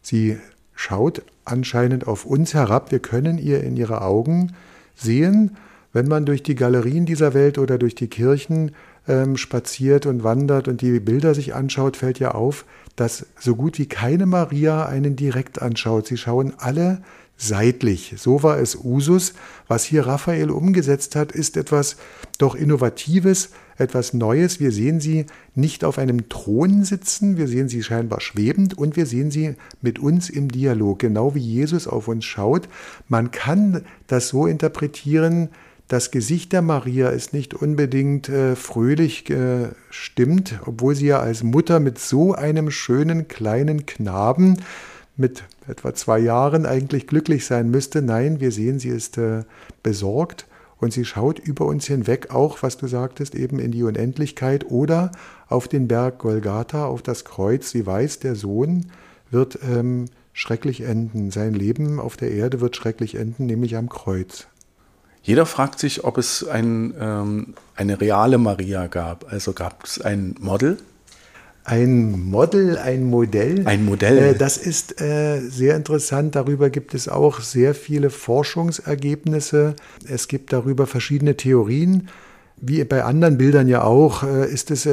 sie 0.00 0.38
schaut 0.74 1.22
anscheinend 1.44 2.06
auf 2.06 2.24
uns 2.24 2.54
herab. 2.54 2.92
Wir 2.92 3.00
können 3.00 3.36
ihr 3.36 3.64
in 3.64 3.76
ihre 3.76 4.00
Augen 4.02 4.54
sehen. 4.94 5.56
Wenn 5.92 6.06
man 6.06 6.24
durch 6.24 6.44
die 6.44 6.54
Galerien 6.54 7.04
dieser 7.04 7.34
Welt 7.34 7.58
oder 7.58 7.78
durch 7.78 7.96
die 7.96 8.08
Kirchen 8.08 8.72
ähm, 9.08 9.36
spaziert 9.36 10.06
und 10.06 10.22
wandert 10.22 10.68
und 10.68 10.82
die 10.82 11.00
Bilder 11.00 11.34
sich 11.34 11.52
anschaut, 11.52 11.96
fällt 11.96 12.20
ja 12.20 12.30
auf, 12.30 12.64
dass 12.94 13.26
so 13.40 13.56
gut 13.56 13.78
wie 13.78 13.86
keine 13.86 14.26
Maria 14.26 14.86
einen 14.86 15.16
direkt 15.16 15.60
anschaut. 15.60 16.06
Sie 16.06 16.16
schauen 16.16 16.52
alle 16.58 17.02
seitlich. 17.38 18.14
So 18.18 18.42
war 18.42 18.58
es 18.58 18.76
Usus. 18.76 19.32
Was 19.68 19.84
hier 19.84 20.06
Raphael 20.06 20.50
umgesetzt 20.50 21.16
hat, 21.16 21.32
ist 21.32 21.56
etwas 21.56 21.96
doch 22.36 22.54
Innovatives, 22.54 23.50
etwas 23.78 24.12
Neues. 24.12 24.60
Wir 24.60 24.72
sehen 24.72 25.00
sie 25.00 25.26
nicht 25.54 25.84
auf 25.84 25.98
einem 25.98 26.28
Thron 26.28 26.84
sitzen, 26.84 27.38
wir 27.38 27.48
sehen 27.48 27.68
sie 27.68 27.82
scheinbar 27.82 28.20
schwebend 28.20 28.76
und 28.76 28.96
wir 28.96 29.06
sehen 29.06 29.30
sie 29.30 29.54
mit 29.80 29.98
uns 29.98 30.28
im 30.28 30.50
Dialog, 30.50 30.98
genau 30.98 31.34
wie 31.34 31.40
Jesus 31.40 31.86
auf 31.86 32.08
uns 32.08 32.24
schaut. 32.24 32.68
Man 33.06 33.30
kann 33.30 33.84
das 34.08 34.28
so 34.28 34.46
interpretieren, 34.46 35.48
das 35.86 36.10
Gesicht 36.10 36.52
der 36.52 36.60
Maria 36.60 37.08
ist 37.08 37.32
nicht 37.32 37.54
unbedingt 37.54 38.28
äh, 38.28 38.56
fröhlich 38.56 39.24
gestimmt, 39.24 40.60
obwohl 40.66 40.94
sie 40.94 41.06
ja 41.06 41.20
als 41.20 41.42
Mutter 41.42 41.80
mit 41.80 41.98
so 41.98 42.34
einem 42.34 42.70
schönen 42.70 43.26
kleinen 43.26 43.86
Knaben 43.86 44.58
mit 45.18 45.44
etwa 45.66 45.94
zwei 45.94 46.18
Jahren 46.18 46.64
eigentlich 46.64 47.06
glücklich 47.06 47.44
sein 47.44 47.70
müsste. 47.70 48.00
Nein, 48.00 48.40
wir 48.40 48.52
sehen, 48.52 48.78
sie 48.78 48.88
ist 48.88 49.18
äh, 49.18 49.42
besorgt 49.82 50.46
und 50.78 50.92
sie 50.92 51.04
schaut 51.04 51.38
über 51.38 51.66
uns 51.66 51.86
hinweg 51.86 52.30
auch, 52.30 52.62
was 52.62 52.76
du 52.76 52.86
sagtest, 52.86 53.34
eben 53.34 53.58
in 53.58 53.72
die 53.72 53.82
Unendlichkeit 53.82 54.70
oder 54.70 55.10
auf 55.48 55.68
den 55.68 55.88
Berg 55.88 56.18
Golgatha, 56.18 56.86
auf 56.86 57.02
das 57.02 57.24
Kreuz. 57.24 57.70
Sie 57.70 57.84
weiß, 57.84 58.20
der 58.20 58.36
Sohn 58.36 58.86
wird 59.30 59.58
ähm, 59.68 60.06
schrecklich 60.32 60.82
enden. 60.82 61.32
Sein 61.32 61.52
Leben 61.52 61.98
auf 61.98 62.16
der 62.16 62.30
Erde 62.30 62.60
wird 62.60 62.76
schrecklich 62.76 63.16
enden, 63.16 63.46
nämlich 63.46 63.76
am 63.76 63.88
Kreuz. 63.88 64.46
Jeder 65.22 65.46
fragt 65.46 65.80
sich, 65.80 66.04
ob 66.04 66.16
es 66.16 66.46
ein, 66.46 66.94
ähm, 66.98 67.54
eine 67.74 68.00
reale 68.00 68.38
Maria 68.38 68.86
gab. 68.86 69.30
Also 69.30 69.52
gab 69.52 69.84
es 69.84 70.00
ein 70.00 70.36
Model? 70.38 70.78
Ein 71.68 72.30
Model, 72.30 72.78
ein 72.78 73.04
Modell. 73.04 73.66
Ein 73.66 73.84
Modell. 73.84 74.16
Äh, 74.16 74.34
das 74.34 74.56
ist 74.56 75.02
äh, 75.02 75.38
sehr 75.40 75.76
interessant. 75.76 76.34
Darüber 76.34 76.70
gibt 76.70 76.94
es 76.94 77.10
auch 77.10 77.40
sehr 77.40 77.74
viele 77.74 78.08
Forschungsergebnisse. 78.08 79.76
Es 80.08 80.28
gibt 80.28 80.54
darüber 80.54 80.86
verschiedene 80.86 81.36
Theorien. 81.36 82.08
Wie 82.56 82.82
bei 82.84 83.04
anderen 83.04 83.36
Bildern 83.36 83.68
ja 83.68 83.82
auch, 83.84 84.22
äh, 84.22 84.50
ist 84.50 84.70
es 84.70 84.88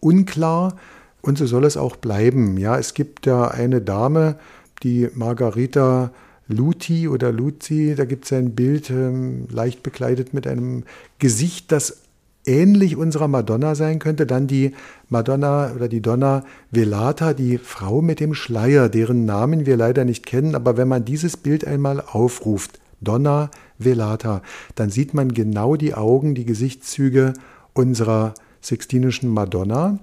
unklar 0.00 0.78
und 1.20 1.36
so 1.36 1.44
soll 1.44 1.66
es 1.66 1.76
auch 1.76 1.96
bleiben. 1.96 2.56
Ja, 2.56 2.78
es 2.78 2.94
gibt 2.94 3.26
da 3.26 3.48
eine 3.48 3.82
Dame, 3.82 4.36
die 4.82 5.10
Margarita 5.14 6.10
Luti 6.48 7.06
oder 7.06 7.32
Luzi, 7.32 7.94
da 7.96 8.06
gibt 8.06 8.24
es 8.24 8.32
ein 8.32 8.54
Bild, 8.54 8.88
ähm, 8.88 9.46
leicht 9.50 9.82
bekleidet 9.82 10.32
mit 10.32 10.46
einem 10.46 10.84
Gesicht, 11.18 11.70
das 11.70 12.03
ähnlich 12.46 12.96
unserer 12.96 13.28
Madonna 13.28 13.74
sein 13.74 13.98
könnte. 13.98 14.26
Dann 14.26 14.46
die 14.46 14.72
Madonna 15.08 15.72
oder 15.74 15.88
die 15.88 16.00
Donna 16.02 16.44
Velata, 16.70 17.34
die 17.34 17.58
Frau 17.58 18.02
mit 18.02 18.20
dem 18.20 18.34
Schleier, 18.34 18.88
deren 18.88 19.24
Namen 19.24 19.66
wir 19.66 19.76
leider 19.76 20.04
nicht 20.04 20.26
kennen. 20.26 20.54
Aber 20.54 20.76
wenn 20.76 20.88
man 20.88 21.04
dieses 21.04 21.36
Bild 21.36 21.66
einmal 21.66 22.00
aufruft, 22.00 22.80
Donna 23.00 23.50
Velata, 23.78 24.42
dann 24.74 24.90
sieht 24.90 25.14
man 25.14 25.32
genau 25.32 25.76
die 25.76 25.94
Augen, 25.94 26.34
die 26.34 26.44
Gesichtszüge 26.44 27.34
unserer 27.72 28.34
Sixtinischen 28.60 29.28
Madonna. 29.28 29.98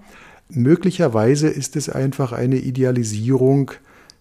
Möglicherweise 0.50 1.48
ist 1.48 1.76
es 1.76 1.90
einfach 1.90 2.32
eine 2.32 2.58
Idealisierung 2.58 3.72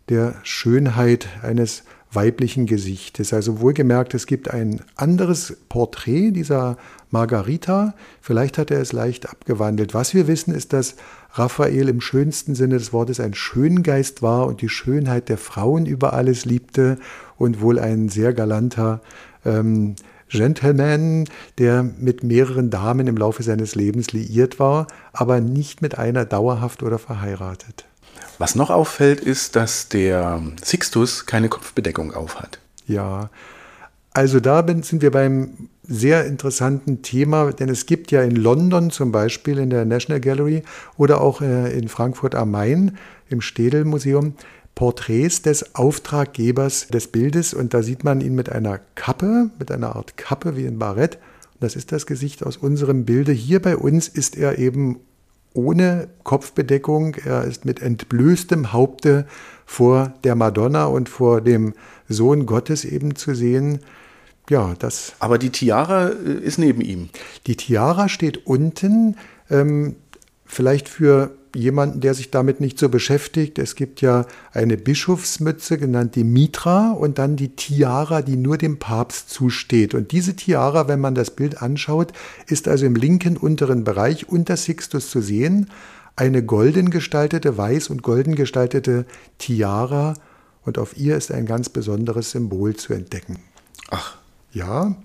der 0.09 0.35
Schönheit 0.43 1.29
eines 1.43 1.85
weiblichen 2.13 2.67
Gesichtes. 2.67 3.33
Also 3.33 3.61
wohlgemerkt, 3.61 4.15
es 4.15 4.27
gibt 4.27 4.51
ein 4.51 4.81
anderes 4.97 5.57
Porträt 5.69 6.33
dieser 6.33 6.77
Margarita. 7.11 7.95
Vielleicht 8.21 8.59
hat 8.59 8.71
er 8.71 8.81
es 8.81 8.93
leicht 8.93 9.29
abgewandelt. 9.29 9.95
Was 9.95 10.15
wir 10.15 10.27
wissen, 10.27 10.55
ist, 10.55 10.73
dass 10.73 10.97
Raphael 11.33 11.89
im 11.89 12.01
schönsten 12.01 12.55
Sinne 12.55 12.79
des 12.79 12.93
Wortes 12.93 13.21
ein 13.21 13.35
Schöngeist 13.35 14.23
war 14.23 14.47
und 14.47 14.61
die 14.63 14.69
Schönheit 14.69 15.29
der 15.29 15.39
Frauen 15.39 15.87
über 15.87 16.13
alles 16.13 16.45
liebte 16.45 16.99
und 17.39 17.61
wohl 17.61 17.79
ein 17.79 18.09
sehr 18.09 18.33
galanter 18.33 19.01
ähm, 19.45 19.95
Gentleman, 20.29 21.25
der 21.59 21.83
mit 21.83 22.23
mehreren 22.23 22.71
Damen 22.71 23.07
im 23.09 23.17
Laufe 23.17 23.43
seines 23.43 23.75
Lebens 23.75 24.13
liiert 24.13 24.61
war, 24.61 24.87
aber 25.13 25.41
nicht 25.41 25.83
mit 25.83 25.99
einer 25.99 26.25
dauerhaft 26.25 26.83
oder 26.83 26.99
verheiratet. 26.99 27.90
Was 28.41 28.55
noch 28.55 28.71
auffällt, 28.71 29.21
ist, 29.21 29.55
dass 29.55 29.91
der 29.91 30.41
Sixtus 30.65 31.27
keine 31.27 31.51
Kopfbedeckung 31.51 32.15
aufhat. 32.15 32.59
Ja, 32.87 33.29
also 34.15 34.41
da 34.41 34.67
sind 34.81 35.03
wir 35.03 35.11
beim 35.11 35.69
sehr 35.83 36.25
interessanten 36.25 37.03
Thema, 37.03 37.53
denn 37.53 37.69
es 37.69 37.85
gibt 37.85 38.11
ja 38.11 38.23
in 38.23 38.35
London 38.37 38.91
zum 38.91 39.13
Beispiel 39.13 39.59
in 39.59 39.69
der 39.69 39.85
National 39.85 40.23
Gallery 40.23 40.63
oder 40.97 41.21
auch 41.21 41.43
äh, 41.43 41.71
in 41.79 41.89
Frankfurt 41.89 42.35
am 42.35 42.53
Main 42.53 42.97
im 43.29 43.43
Städel 43.43 43.85
Museum 43.85 44.33
Porträts 44.75 45.43
des 45.43 45.75
Auftraggebers 45.75 46.89
des 46.89 47.09
Bildes 47.09 47.53
und 47.53 47.75
da 47.75 47.83
sieht 47.83 48.05
man 48.05 48.23
ihn 48.23 48.35
mit 48.35 48.51
einer 48.51 48.81
Kappe, 48.95 49.51
mit 49.59 49.71
einer 49.71 49.97
Art 49.97 50.17
Kappe 50.17 50.57
wie 50.57 50.67
ein 50.67 50.79
Barett. 50.79 51.19
Das 51.61 51.77
ist 51.77 51.93
das 51.93 52.07
Gesicht 52.07 52.43
aus 52.43 52.57
unserem 52.57 53.05
Bilde. 53.05 53.33
Hier 53.33 53.61
bei 53.61 53.77
uns 53.77 54.09
ist 54.09 54.39
er 54.39 54.59
eben 54.59 55.01
ohne 55.55 56.09
Kopfbedeckung. 56.23 57.17
Er 57.25 57.45
ist 57.45 57.65
mit 57.65 57.81
entblößtem 57.83 58.73
Haupte 58.73 59.27
vor 59.67 60.15
der 60.25 60.35
Madonna 60.35 60.87
und 60.87 61.09
vor 61.09 61.41
dem 61.41 61.75
Sohn 62.09 62.47
Gottes 62.47 62.85
eben 62.85 63.17
zu 63.17 63.35
sehen. 63.35 63.81
Ja, 64.49 64.75
das. 64.79 65.15
Aber 65.21 65.39
die 65.39 65.51
Tiara 65.51 66.09
äh, 66.09 66.33
ist 66.43 66.59
neben 66.59 66.81
ihm. 66.81 67.09
Die 67.47 67.57
Tiara 67.57 68.09
steht 68.09 68.47
unten. 68.47 69.17
Ähm, 69.49 69.97
vielleicht 70.45 70.89
für 70.89 71.31
jemanden, 71.55 72.01
der 72.01 72.15
sich 72.15 72.31
damit 72.31 72.61
nicht 72.61 72.79
so 72.79 72.89
beschäftigt. 72.89 73.59
Es 73.59 73.75
gibt 73.75 74.01
ja 74.01 74.27
eine 74.53 74.77
Bischofsmütze, 74.77 75.79
genannt 75.79 76.15
die 76.15 76.25
Mitra, 76.25 76.93
und 76.93 77.19
dann 77.19 77.37
die 77.37 77.55
Tiara, 77.57 78.23
die 78.23 78.37
nur 78.37 78.59
dem 78.59 78.79
Papst 78.79 79.31
zusteht. 79.31 79.95
Und 79.95 80.13
diese 80.13 80.37
Tiara, 80.37 80.89
wenn 80.89 81.01
man 81.01 81.15
das 81.15 81.31
Bild 81.31 81.63
anschaut, 81.63 82.13
ist 82.47 82.69
also 82.69 82.87
im 82.87 82.95
linken 82.95 83.37
unteren 83.37 83.85
Bereich 83.85 84.29
unter 84.29 84.57
Sixtus 84.57 85.11
zu 85.11 85.21
sehen. 85.21 85.71
Eine 86.17 86.45
golden 86.45 86.91
gestaltete, 86.91 87.57
weiß 87.57 87.89
und 87.89 88.03
golden 88.03 88.35
gestaltete 88.35 89.07
Tiara. 89.39 90.15
Und 90.65 90.79
auf 90.79 90.97
ihr 90.97 91.17
ist 91.17 91.33
ein 91.33 91.47
ganz 91.47 91.69
besonderes 91.69 92.33
Symbol 92.33 92.77
zu 92.77 92.93
entdecken. 92.93 93.39
Ach. 93.91 94.17
Ja, 94.53 94.97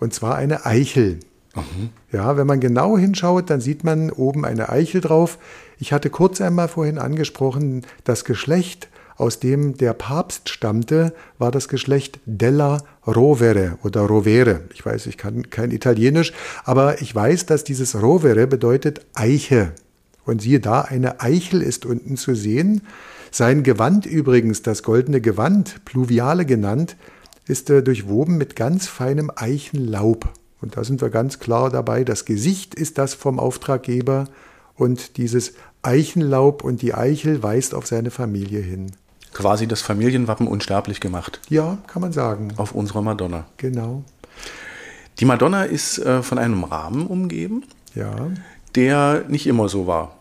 und 0.00 0.12
zwar 0.12 0.36
eine 0.36 0.66
Eichel. 0.66 1.20
Ja, 2.10 2.36
wenn 2.36 2.46
man 2.46 2.60
genau 2.60 2.96
hinschaut, 2.96 3.50
dann 3.50 3.60
sieht 3.60 3.84
man 3.84 4.10
oben 4.10 4.44
eine 4.44 4.70
Eichel 4.70 5.00
drauf. 5.00 5.38
Ich 5.78 5.92
hatte 5.92 6.10
kurz 6.10 6.40
einmal 6.40 6.68
vorhin 6.68 6.98
angesprochen, 6.98 7.84
das 8.04 8.24
Geschlecht, 8.24 8.88
aus 9.16 9.38
dem 9.38 9.76
der 9.76 9.92
Papst 9.92 10.48
stammte, 10.48 11.12
war 11.38 11.50
das 11.50 11.68
Geschlecht 11.68 12.20
della 12.24 12.78
Rovere 13.06 13.78
oder 13.82 14.02
Rovere. 14.02 14.62
Ich 14.72 14.84
weiß, 14.84 15.06
ich 15.06 15.18
kann 15.18 15.50
kein 15.50 15.70
Italienisch, 15.70 16.32
aber 16.64 17.02
ich 17.02 17.14
weiß, 17.14 17.46
dass 17.46 17.64
dieses 17.64 18.00
Rovere 18.00 18.46
bedeutet 18.46 19.04
Eiche. 19.14 19.72
Und 20.24 20.40
siehe 20.40 20.60
da, 20.60 20.82
eine 20.82 21.20
Eichel 21.20 21.62
ist 21.62 21.84
unten 21.84 22.16
zu 22.16 22.34
sehen. 22.34 22.82
Sein 23.30 23.62
Gewand 23.62 24.06
übrigens, 24.06 24.62
das 24.62 24.82
goldene 24.82 25.20
Gewand, 25.20 25.84
Pluviale 25.84 26.46
genannt, 26.46 26.96
ist 27.46 27.70
äh, 27.70 27.82
durchwoben 27.82 28.38
mit 28.38 28.56
ganz 28.56 28.86
feinem 28.86 29.30
Eichenlaub. 29.34 30.28
Und 30.62 30.76
da 30.76 30.84
sind 30.84 31.02
wir 31.02 31.10
ganz 31.10 31.40
klar 31.40 31.70
dabei, 31.70 32.04
das 32.04 32.24
Gesicht 32.24 32.74
ist 32.74 32.96
das 32.96 33.14
vom 33.14 33.38
Auftraggeber 33.38 34.28
und 34.76 35.16
dieses 35.16 35.54
Eichenlaub 35.82 36.62
und 36.62 36.80
die 36.80 36.94
Eichel 36.94 37.42
weist 37.42 37.74
auf 37.74 37.86
seine 37.86 38.10
Familie 38.10 38.60
hin. 38.60 38.92
Quasi 39.34 39.66
das 39.66 39.82
Familienwappen 39.82 40.46
unsterblich 40.46 41.00
gemacht. 41.00 41.40
Ja, 41.48 41.78
kann 41.86 42.02
man 42.02 42.12
sagen. 42.12 42.52
Auf 42.56 42.72
unserer 42.72 43.02
Madonna. 43.02 43.46
Genau. 43.56 44.04
Die 45.18 45.24
Madonna 45.24 45.64
ist 45.64 45.98
äh, 45.98 46.22
von 46.22 46.38
einem 46.38 46.64
Rahmen 46.64 47.06
umgeben, 47.06 47.64
ja. 47.94 48.28
der 48.74 49.24
nicht 49.28 49.46
immer 49.46 49.68
so 49.68 49.86
war. 49.86 50.16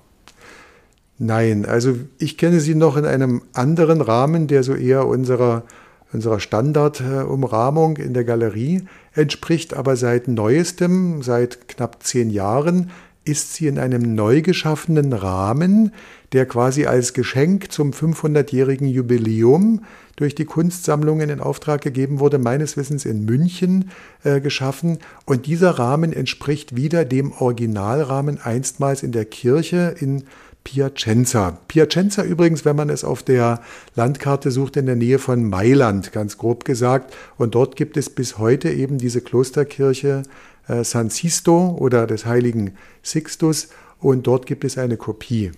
Nein, 1.18 1.66
also 1.66 1.96
ich 2.18 2.38
kenne 2.38 2.60
sie 2.62 2.74
noch 2.74 2.98
in 2.98 3.06
einem 3.06 3.44
anderen 3.54 4.02
Rahmen, 4.02 4.48
der 4.48 4.64
so 4.64 4.74
eher 4.74 5.06
unserer 5.06 5.64
unserer 6.13 6.39
Standardumrahmung 6.39 7.97
in 7.97 8.13
der 8.13 8.24
Galerie 8.24 8.84
entspricht, 9.13 9.74
aber 9.74 9.95
seit 9.95 10.28
neuestem, 10.28 11.21
seit 11.21 11.67
knapp 11.67 12.04
zehn 12.04 12.30
Jahren, 12.30 12.91
ist 13.24 13.54
sie 13.54 13.67
in 13.67 13.78
einem 13.78 14.15
neu 14.15 14.41
geschaffenen 14.41 15.13
Rahmen, 15.13 15.91
der 16.34 16.45
quasi 16.47 16.86
als 16.86 17.13
Geschenk 17.13 17.71
zum 17.71 17.91
500-jährigen 17.91 18.88
Jubiläum 18.88 19.86
durch 20.15 20.34
die 20.34 20.45
Kunstsammlungen 20.45 21.30
in 21.30 21.39
Auftrag 21.39 21.82
gegeben 21.82 22.19
wurde, 22.19 22.39
meines 22.39 22.78
Wissens 22.78 23.06
in 23.06 23.26
München 23.26 23.91
äh, 24.24 24.41
geschaffen. 24.41 25.00
Und 25.26 25.45
dieser 25.45 25.71
Rahmen 25.71 26.13
entspricht 26.13 26.76
wieder 26.76 27.06
dem 27.06 27.32
Originalrahmen 27.32 28.39
einstmals 28.39 29.04
in 29.04 29.12
der 29.12 29.26
Kirche 29.26 29.95
in 30.00 30.24
Piacenza. 30.63 31.58
Piacenza 31.67 32.24
übrigens, 32.24 32.65
wenn 32.65 32.76
man 32.76 32.89
es 32.89 33.04
auf 33.04 33.24
der 33.24 33.62
Landkarte 33.95 34.52
sucht, 34.52 34.78
in 34.78 34.86
der 34.86 34.95
Nähe 34.95 35.19
von 35.19 35.50
Mailand, 35.50 36.12
ganz 36.12 36.38
grob 36.38 36.65
gesagt. 36.65 37.13
Und 37.38 37.56
dort 37.56 37.76
gibt 37.76 37.97
es 37.97 38.10
bis 38.10 38.38
heute 38.38 38.69
eben 38.69 38.97
diese 38.97 39.21
Klosterkirche 39.21 40.24
äh, 40.67 40.84
San 40.84 41.10
Sisto 41.10 41.76
oder 41.80 42.08
des 42.08 42.26
heiligen 42.26 42.76
Sixtus. 43.04 43.69
Und 44.00 44.28
dort 44.28 44.45
gibt 44.45 44.63
es 44.63 44.78
eine 44.78 44.97
Kopie. 44.97 45.52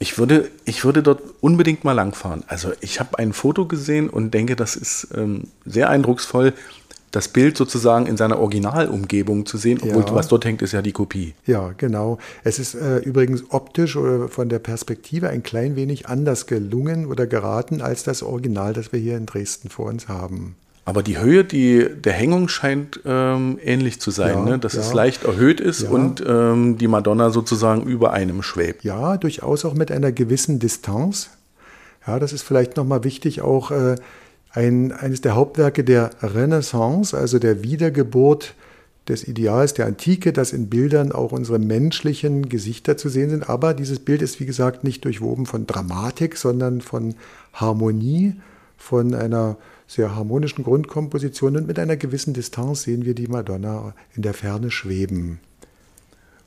Ich 0.00 0.16
würde, 0.16 0.48
ich 0.64 0.84
würde 0.84 1.02
dort 1.02 1.22
unbedingt 1.40 1.82
mal 1.84 1.92
langfahren. 1.92 2.44
Also 2.46 2.72
ich 2.80 3.00
habe 3.00 3.18
ein 3.18 3.32
Foto 3.32 3.66
gesehen 3.66 4.08
und 4.08 4.32
denke, 4.32 4.54
das 4.54 4.76
ist 4.76 5.08
ähm, 5.14 5.48
sehr 5.64 5.90
eindrucksvoll 5.90 6.54
das 7.10 7.28
Bild 7.28 7.56
sozusagen 7.56 8.06
in 8.06 8.16
seiner 8.16 8.38
Originalumgebung 8.38 9.46
zu 9.46 9.56
sehen, 9.56 9.78
obwohl 9.82 10.04
ja. 10.04 10.14
was 10.14 10.28
dort 10.28 10.44
hängt, 10.44 10.62
ist 10.62 10.72
ja 10.72 10.82
die 10.82 10.92
Kopie. 10.92 11.34
Ja, 11.46 11.72
genau. 11.76 12.18
Es 12.44 12.58
ist 12.58 12.74
äh, 12.74 12.98
übrigens 12.98 13.44
optisch 13.50 13.96
oder 13.96 14.28
von 14.28 14.48
der 14.48 14.58
Perspektive 14.58 15.30
ein 15.30 15.42
klein 15.42 15.76
wenig 15.76 16.08
anders 16.08 16.46
gelungen 16.46 17.06
oder 17.06 17.26
geraten 17.26 17.80
als 17.80 18.02
das 18.02 18.22
Original, 18.22 18.72
das 18.72 18.92
wir 18.92 19.00
hier 19.00 19.16
in 19.16 19.26
Dresden 19.26 19.70
vor 19.70 19.86
uns 19.86 20.08
haben. 20.08 20.56
Aber 20.88 21.02
die 21.02 21.18
Höhe 21.18 21.44
die, 21.44 21.86
der 21.86 22.14
Hängung 22.14 22.48
scheint 22.48 23.00
ähm, 23.04 23.58
ähnlich 23.62 24.00
zu 24.00 24.10
sein, 24.10 24.38
ja, 24.38 24.44
ne? 24.44 24.58
dass 24.58 24.72
ja. 24.72 24.80
es 24.80 24.94
leicht 24.94 25.24
erhöht 25.24 25.60
ist 25.60 25.82
ja. 25.82 25.90
und 25.90 26.24
ähm, 26.26 26.78
die 26.78 26.88
Madonna 26.88 27.28
sozusagen 27.28 27.82
über 27.82 28.14
einem 28.14 28.42
schwebt. 28.42 28.84
Ja, 28.84 29.18
durchaus 29.18 29.66
auch 29.66 29.74
mit 29.74 29.92
einer 29.92 30.12
gewissen 30.12 30.60
Distanz. 30.60 31.28
Ja, 32.06 32.18
das 32.18 32.32
ist 32.32 32.42
vielleicht 32.42 32.78
nochmal 32.78 33.04
wichtig, 33.04 33.42
auch 33.42 33.70
äh, 33.70 33.96
ein, 34.50 34.92
eines 34.92 35.20
der 35.20 35.34
Hauptwerke 35.34 35.84
der 35.84 36.10
Renaissance, 36.22 37.16
also 37.16 37.38
der 37.38 37.62
Wiedergeburt 37.62 38.54
des 39.08 39.26
Ideals 39.26 39.74
der 39.74 39.86
Antike, 39.86 40.32
dass 40.32 40.52
in 40.52 40.68
Bildern 40.68 41.12
auch 41.12 41.32
unsere 41.32 41.58
menschlichen 41.58 42.48
Gesichter 42.48 42.96
zu 42.96 43.08
sehen 43.08 43.30
sind. 43.30 43.48
Aber 43.48 43.74
dieses 43.74 44.00
Bild 44.00 44.22
ist, 44.22 44.38
wie 44.40 44.46
gesagt, 44.46 44.84
nicht 44.84 45.04
durchwoben 45.04 45.46
von 45.46 45.66
Dramatik, 45.66 46.36
sondern 46.36 46.80
von 46.80 47.14
Harmonie, 47.54 48.34
von 48.76 49.14
einer 49.14 49.56
sehr 49.86 50.14
harmonischen 50.14 50.64
Grundkomposition 50.64 51.56
und 51.56 51.66
mit 51.66 51.78
einer 51.78 51.96
gewissen 51.96 52.34
Distanz 52.34 52.82
sehen 52.82 53.06
wir 53.06 53.14
die 53.14 53.26
Madonna 53.26 53.94
in 54.14 54.22
der 54.22 54.34
Ferne 54.34 54.70
schweben. 54.70 55.40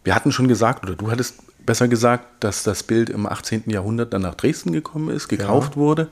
Wir 0.04 0.16
hatten 0.16 0.32
schon 0.32 0.48
gesagt, 0.48 0.84
oder 0.84 0.96
du 0.96 1.10
hattest 1.10 1.36
besser 1.66 1.88
gesagt, 1.88 2.44
dass 2.44 2.64
das 2.64 2.84
Bild 2.84 3.10
im 3.10 3.26
18. 3.26 3.64
Jahrhundert 3.68 4.14
dann 4.14 4.22
nach 4.22 4.36
Dresden 4.36 4.72
gekommen 4.72 5.10
ist, 5.10 5.28
gekauft 5.28 5.74
ja. 5.76 5.82
wurde. 5.82 6.10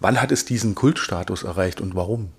Wann 0.00 0.20
hat 0.20 0.32
es 0.32 0.44
diesen 0.44 0.74
Kultstatus 0.74 1.42
erreicht 1.42 1.80
und 1.80 1.94
warum? 1.94 2.30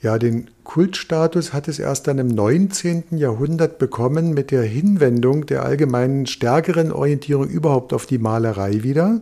Ja, 0.00 0.18
den 0.18 0.50
Kultstatus 0.62 1.52
hat 1.52 1.66
es 1.66 1.80
erst 1.80 2.06
dann 2.06 2.18
im 2.18 2.28
19. 2.28 3.18
Jahrhundert 3.18 3.78
bekommen 3.78 4.32
mit 4.32 4.52
der 4.52 4.62
Hinwendung 4.62 5.46
der 5.46 5.64
allgemeinen 5.64 6.26
stärkeren 6.26 6.92
Orientierung 6.92 7.48
überhaupt 7.48 7.92
auf 7.92 8.06
die 8.06 8.18
Malerei 8.18 8.84
wieder 8.84 9.20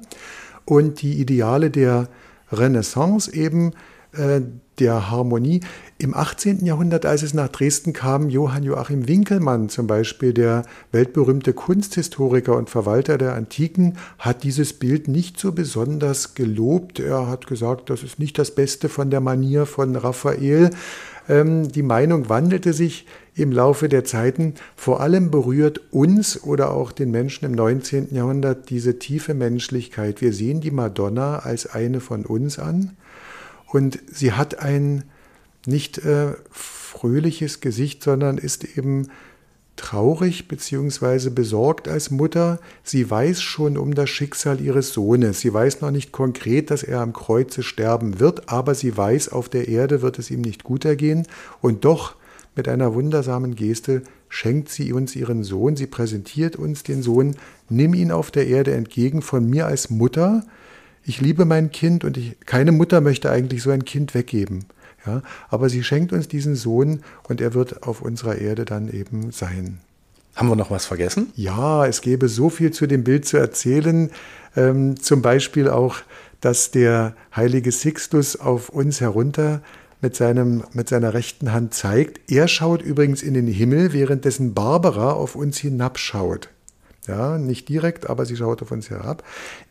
und 0.67 1.01
die 1.01 1.19
Ideale 1.19 1.71
der 1.71 2.09
Renaissance 2.53 3.33
eben 3.33 3.73
äh, 4.13 4.43
der 4.79 5.11
Harmonie. 5.11 5.61
Im 5.99 6.13
18. 6.13 6.67
Jahrhundert, 6.67 7.07
als 7.07 7.23
es 7.23 7.33
nach 7.33 7.49
Dresden 7.49 7.95
kam, 7.95 8.29
Johann 8.29 8.65
Joachim 8.65 9.09
Winkelmann 9.09 9.71
zum 9.71 9.87
Beispiel, 9.87 10.35
der 10.35 10.65
weltberühmte 10.93 11.55
Kunsthistoriker 11.55 12.55
und 12.55 12.69
Verwalter 12.69 13.17
der 13.17 13.33
Antiken, 13.33 13.97
hat 14.19 14.43
dieses 14.43 14.75
Bild 14.75 15.09
nicht 15.09 15.41
so 15.41 15.53
besonders 15.53 16.35
gelobt. 16.35 17.01
Er 17.01 17.29
hat 17.29 17.47
gesagt, 17.47 17.89
das 17.89 18.03
ist 18.03 18.19
nicht 18.19 18.39
das 18.39 18.55
Beste 18.55 18.91
von 18.91 19.11
der 19.11 19.21
Manier 19.21 19.65
von 19.65 19.97
Raphael. 19.97 20.69
Ähm, 21.31 21.73
die 21.73 21.83
Meinung 21.83 22.29
wandelte 22.29 22.75
sich 22.75 23.07
im 23.35 23.51
Laufe 23.51 23.89
der 23.89 24.05
Zeiten. 24.05 24.53
Vor 24.77 25.01
allem 25.01 25.31
berührt 25.31 25.81
uns 25.93 26.43
oder 26.45 26.73
auch 26.73 26.93
den 26.93 27.11
Menschen 27.11 27.47
im 27.47 27.53
19. 27.53 28.15
Jahrhundert 28.15 28.69
diese 28.69 28.99
tiefe 28.99 29.33
Menschlichkeit. 29.33 30.21
Wir 30.21 30.35
sehen 30.35 30.61
die 30.61 30.71
Madonna 30.71 31.39
als 31.39 31.67
eine 31.67 32.01
von 32.01 32.27
uns 32.27 32.59
an 32.59 32.99
und 33.73 33.99
sie 34.13 34.33
hat 34.33 34.59
ein 34.59 35.05
nicht 35.67 35.99
äh, 35.99 36.35
fröhliches 36.51 37.61
Gesicht, 37.61 38.03
sondern 38.03 38.39
ist 38.39 38.65
eben 38.65 39.09
traurig 39.77 40.49
bzw. 40.49 41.31
besorgt 41.31 41.87
als 41.89 42.11
Mutter. 42.11 42.59
Sie 42.83 43.09
weiß 43.09 43.43
schon 43.43 43.77
um 43.77 43.95
das 43.95 44.11
Schicksal 44.11 44.61
ihres 44.61 44.93
Sohnes. 44.93 45.41
Sie 45.41 45.53
weiß 45.53 45.83
noch 45.83 45.91
nicht 45.91 46.13
konkret, 46.13 46.71
dass 46.71 46.83
er 46.83 47.01
am 47.01 47.13
Kreuze 47.13 47.63
sterben 47.63 48.19
wird, 48.19 48.49
aber 48.49 48.75
sie 48.75 48.97
weiß, 48.97 49.29
auf 49.29 49.49
der 49.49 49.69
Erde 49.69 50.03
wird 50.03 50.19
es 50.19 50.31
ihm 50.31 50.41
nicht 50.41 50.65
gut 50.65 50.85
ergehen. 50.85 51.27
Und 51.61 51.85
doch 51.85 52.17
mit 52.55 52.69
einer 52.69 52.95
wundersamen 52.95 53.55
Geste 53.55 54.03
schenkt 54.29 54.71
sie 54.71 54.93
uns 54.93 55.15
ihren 55.15 55.45
Sohn. 55.45 55.77
Sie 55.77 55.87
präsentiert 55.87 56.57
uns 56.57 56.83
den 56.83 57.03
Sohn. 57.03 57.37
Nimm 57.69 57.93
ihn 57.95 58.11
auf 58.11 58.31
der 58.31 58.47
Erde 58.47 58.73
entgegen 58.73 59.21
von 59.21 59.49
mir 59.49 59.67
als 59.67 59.91
Mutter. 59.91 60.45
Ich 61.05 61.21
liebe 61.21 61.45
mein 61.45 61.71
Kind 61.71 62.03
und 62.03 62.17
ich, 62.17 62.41
keine 62.47 62.73
Mutter 62.73 63.01
möchte 63.01 63.31
eigentlich 63.31 63.63
so 63.63 63.71
ein 63.71 63.85
Kind 63.85 64.15
weggeben. 64.15 64.65
Ja, 65.07 65.23
aber 65.49 65.69
sie 65.69 65.85
schenkt 65.85 66.13
uns 66.13 66.29
diesen 66.29 66.57
Sohn 66.57 67.03
und 67.29 67.41
er 67.41 67.55
wird 67.55 67.85
auf 67.85 68.03
unserer 68.03 68.37
Erde 68.37 68.65
dann 68.65 68.93
eben 68.93 69.31
sein. 69.31 69.79
Haben 70.35 70.49
wir 70.49 70.57
noch 70.57 70.71
was 70.71 70.85
vergessen? 70.85 71.33
Ja, 71.35 71.87
es 71.87 72.03
gäbe 72.03 72.29
so 72.29 72.51
viel 72.51 72.71
zu 72.71 72.87
dem 72.87 73.05
Bild 73.05 73.25
zu 73.27 73.39
erzählen. 73.39 74.11
Ähm, 74.55 75.01
zum 75.01 75.23
Beispiel 75.23 75.69
auch, 75.71 75.97
dass 76.41 76.71
der 76.71 77.15
heilige 77.35 77.73
Sixtus 77.73 78.37
auf 78.37 78.69
uns 78.69 79.01
herunter 79.01 79.63
mit, 80.03 80.15
seinem, 80.15 80.65
mit 80.75 80.89
seiner 80.91 81.15
rechten 81.15 81.53
Hand 81.53 81.73
zeigt. 81.73 82.31
Er 82.31 82.49
schaut 82.49 82.83
übrigens 82.83 83.23
in 83.23 83.33
den 83.33 83.47
Himmel, 83.47 83.95
währenddessen 83.95 84.53
Barbara 84.53 85.13
auf 85.13 85.37
uns 85.37 85.57
hinabschaut. 85.59 86.51
Ja, 87.07 87.39
nicht 87.39 87.69
direkt, 87.69 88.11
aber 88.11 88.27
sie 88.27 88.37
schaut 88.37 88.63
auf 88.63 88.73
uns 88.73 88.91
herab. 88.91 89.23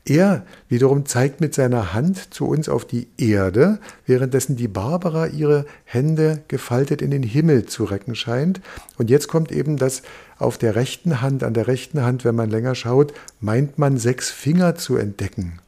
Er 0.05 0.45
wiederum 0.69 1.05
zeigt 1.05 1.41
mit 1.41 1.53
seiner 1.53 1.93
Hand 1.93 2.33
zu 2.33 2.47
uns 2.47 2.69
auf 2.69 2.85
die 2.85 3.07
Erde, 3.17 3.79
währenddessen 4.05 4.55
die 4.55 4.69
Barbara 4.69 5.27
ihre 5.27 5.65
Hände 5.83 6.41
gefaltet 6.47 7.01
in 7.01 7.11
den 7.11 7.23
Himmel 7.23 7.65
zu 7.65 7.83
recken 7.83 8.15
scheint. 8.15 8.61
Und 8.97 9.09
jetzt 9.09 9.27
kommt 9.27 9.51
eben 9.51 9.75
das 9.75 10.01
auf 10.37 10.57
der 10.57 10.75
rechten 10.75 11.21
Hand, 11.21 11.43
an 11.43 11.53
der 11.53 11.67
rechten 11.67 12.03
Hand, 12.03 12.23
wenn 12.23 12.35
man 12.35 12.49
länger 12.49 12.75
schaut, 12.75 13.13
meint 13.41 13.77
man 13.77 13.97
sechs 13.97 14.29
Finger 14.29 14.75
zu 14.75 14.95
entdecken. 14.95 15.59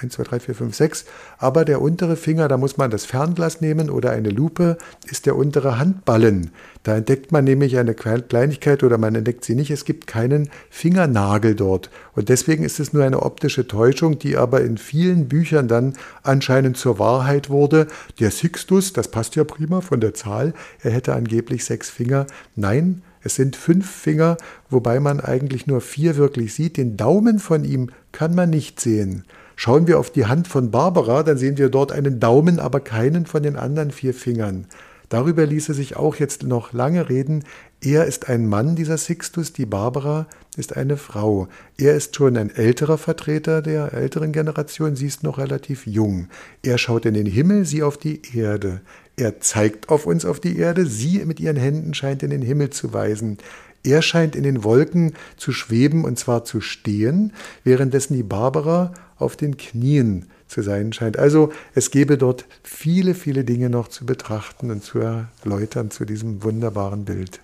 1, 0.00 0.12
2, 0.14 0.22
3, 0.24 0.40
4, 0.40 0.54
5, 0.54 0.74
6. 0.74 1.04
Aber 1.38 1.64
der 1.64 1.80
untere 1.80 2.16
Finger, 2.16 2.48
da 2.48 2.56
muss 2.56 2.76
man 2.76 2.90
das 2.90 3.06
Fernglas 3.06 3.60
nehmen 3.60 3.90
oder 3.90 4.10
eine 4.10 4.30
Lupe, 4.30 4.76
ist 5.10 5.26
der 5.26 5.36
untere 5.36 5.78
Handballen. 5.78 6.50
Da 6.82 6.96
entdeckt 6.96 7.32
man 7.32 7.44
nämlich 7.44 7.78
eine 7.78 7.94
Kleinigkeit 7.94 8.82
oder 8.82 8.98
man 8.98 9.14
entdeckt 9.14 9.44
sie 9.44 9.54
nicht. 9.54 9.70
Es 9.70 9.84
gibt 9.84 10.06
keinen 10.06 10.50
Fingernagel 10.70 11.54
dort. 11.54 11.90
Und 12.14 12.28
deswegen 12.28 12.64
ist 12.64 12.80
es 12.80 12.92
nur 12.92 13.04
eine 13.04 13.22
optische 13.22 13.66
Täuschung, 13.66 14.18
die 14.18 14.36
aber 14.36 14.60
in 14.60 14.78
vielen 14.78 15.28
Büchern 15.28 15.68
dann 15.68 15.94
anscheinend 16.22 16.76
zur 16.76 16.98
Wahrheit 16.98 17.50
wurde. 17.50 17.86
Der 18.20 18.30
Sixtus, 18.30 18.92
das 18.92 19.08
passt 19.08 19.36
ja 19.36 19.44
prima 19.44 19.80
von 19.80 20.00
der 20.00 20.14
Zahl, 20.14 20.54
er 20.82 20.92
hätte 20.92 21.14
angeblich 21.14 21.64
sechs 21.64 21.90
Finger. 21.90 22.26
Nein, 22.54 23.02
es 23.26 23.34
sind 23.34 23.56
fünf 23.56 23.90
Finger, 23.90 24.36
wobei 24.70 25.00
man 25.00 25.20
eigentlich 25.20 25.66
nur 25.66 25.80
vier 25.80 26.16
wirklich 26.16 26.54
sieht. 26.54 26.76
Den 26.76 26.96
Daumen 26.96 27.40
von 27.40 27.64
ihm 27.64 27.90
kann 28.12 28.36
man 28.36 28.50
nicht 28.50 28.78
sehen. 28.78 29.24
Schauen 29.56 29.86
wir 29.86 29.98
auf 29.98 30.10
die 30.10 30.26
Hand 30.26 30.48
von 30.48 30.70
Barbara, 30.70 31.22
dann 31.22 31.38
sehen 31.38 31.56
wir 31.56 31.70
dort 31.70 31.90
einen 31.90 32.20
Daumen, 32.20 32.60
aber 32.60 32.80
keinen 32.80 33.24
von 33.24 33.42
den 33.42 33.56
anderen 33.56 33.90
vier 33.90 34.12
Fingern. 34.12 34.66
Darüber 35.08 35.46
ließe 35.46 35.72
sich 35.72 35.96
auch 35.96 36.16
jetzt 36.16 36.42
noch 36.42 36.72
lange 36.72 37.08
reden. 37.08 37.44
Er 37.80 38.06
ist 38.06 38.28
ein 38.28 38.46
Mann, 38.46 38.76
dieser 38.76 38.98
Sixtus, 38.98 39.52
die 39.52 39.66
Barbara 39.66 40.26
ist 40.56 40.76
eine 40.76 40.96
Frau. 40.96 41.48
Er 41.78 41.94
ist 41.94 42.16
schon 42.16 42.36
ein 42.36 42.54
älterer 42.54 42.98
Vertreter 42.98 43.62
der 43.62 43.92
älteren 43.92 44.32
Generation, 44.32 44.96
sie 44.96 45.06
ist 45.06 45.22
noch 45.22 45.38
relativ 45.38 45.86
jung. 45.86 46.28
Er 46.62 46.76
schaut 46.76 47.06
in 47.06 47.14
den 47.14 47.26
Himmel, 47.26 47.64
sie 47.64 47.82
auf 47.82 47.98
die 47.98 48.20
Erde. 48.34 48.80
Er 49.16 49.40
zeigt 49.40 49.88
auf 49.88 50.06
uns 50.06 50.24
auf 50.24 50.40
die 50.40 50.58
Erde, 50.58 50.86
sie 50.86 51.24
mit 51.24 51.40
ihren 51.40 51.56
Händen 51.56 51.94
scheint 51.94 52.22
in 52.22 52.30
den 52.30 52.42
Himmel 52.42 52.70
zu 52.70 52.92
weisen. 52.92 53.38
Er 53.84 54.02
scheint 54.02 54.34
in 54.34 54.42
den 54.42 54.64
Wolken 54.64 55.12
zu 55.36 55.52
schweben 55.52 56.04
und 56.04 56.18
zwar 56.18 56.44
zu 56.44 56.60
stehen, 56.60 57.32
währenddessen 57.62 58.14
die 58.14 58.24
Barbara 58.24 58.92
auf 59.18 59.36
den 59.36 59.56
Knien 59.56 60.26
zu 60.48 60.62
sein 60.62 60.92
scheint. 60.92 61.18
Also 61.18 61.52
es 61.74 61.90
gäbe 61.90 62.18
dort 62.18 62.44
viele, 62.62 63.14
viele 63.14 63.44
Dinge 63.44 63.70
noch 63.70 63.88
zu 63.88 64.06
betrachten 64.06 64.70
und 64.70 64.82
zu 64.82 64.98
erläutern 64.98 65.90
zu 65.90 66.04
diesem 66.04 66.42
wunderbaren 66.42 67.04
Bild. 67.04 67.40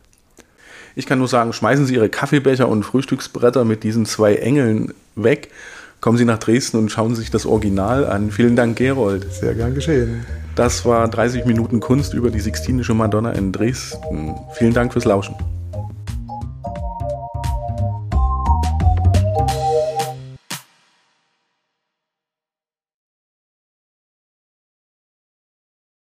Ich 0.95 1.07
kann 1.07 1.19
nur 1.19 1.29
sagen, 1.29 1.53
schmeißen 1.53 1.87
Sie 1.87 1.95
Ihre 1.95 2.09
Kaffeebecher 2.09 2.69
und 2.69 2.83
Frühstücksbretter 2.83 3.65
mit 3.65 3.83
diesen 3.83 4.05
zwei 4.05 4.37
Engeln 4.37 4.93
weg. 5.15 5.51
Kommen 6.01 6.19
Sie 6.19 6.25
nach 6.25 6.39
Dresden 6.39 6.79
und 6.79 6.91
schauen 6.91 7.15
Sie 7.15 7.23
sich 7.23 7.31
das 7.31 7.47
Original 7.47 8.07
an. 8.07 8.31
Vielen 8.31 8.57
Dank, 8.57 8.77
Gerold. 8.77 9.33
Sehr 9.33 9.55
gern 9.55 9.75
geschehen. 9.75 10.27
Das 10.55 10.85
war 10.85 11.09
30 11.09 11.47
Minuten 11.47 11.81
Kunst 11.81 12.13
über 12.13 12.31
die 12.31 12.41
Sixtinische 12.41 12.93
Madonna 12.93 13.33
in 13.33 13.53
Dresden. 13.53 14.35
Vielen 14.55 14.75
Dank 14.75 14.93
fürs 14.93 15.07
Lauschen. 15.07 15.35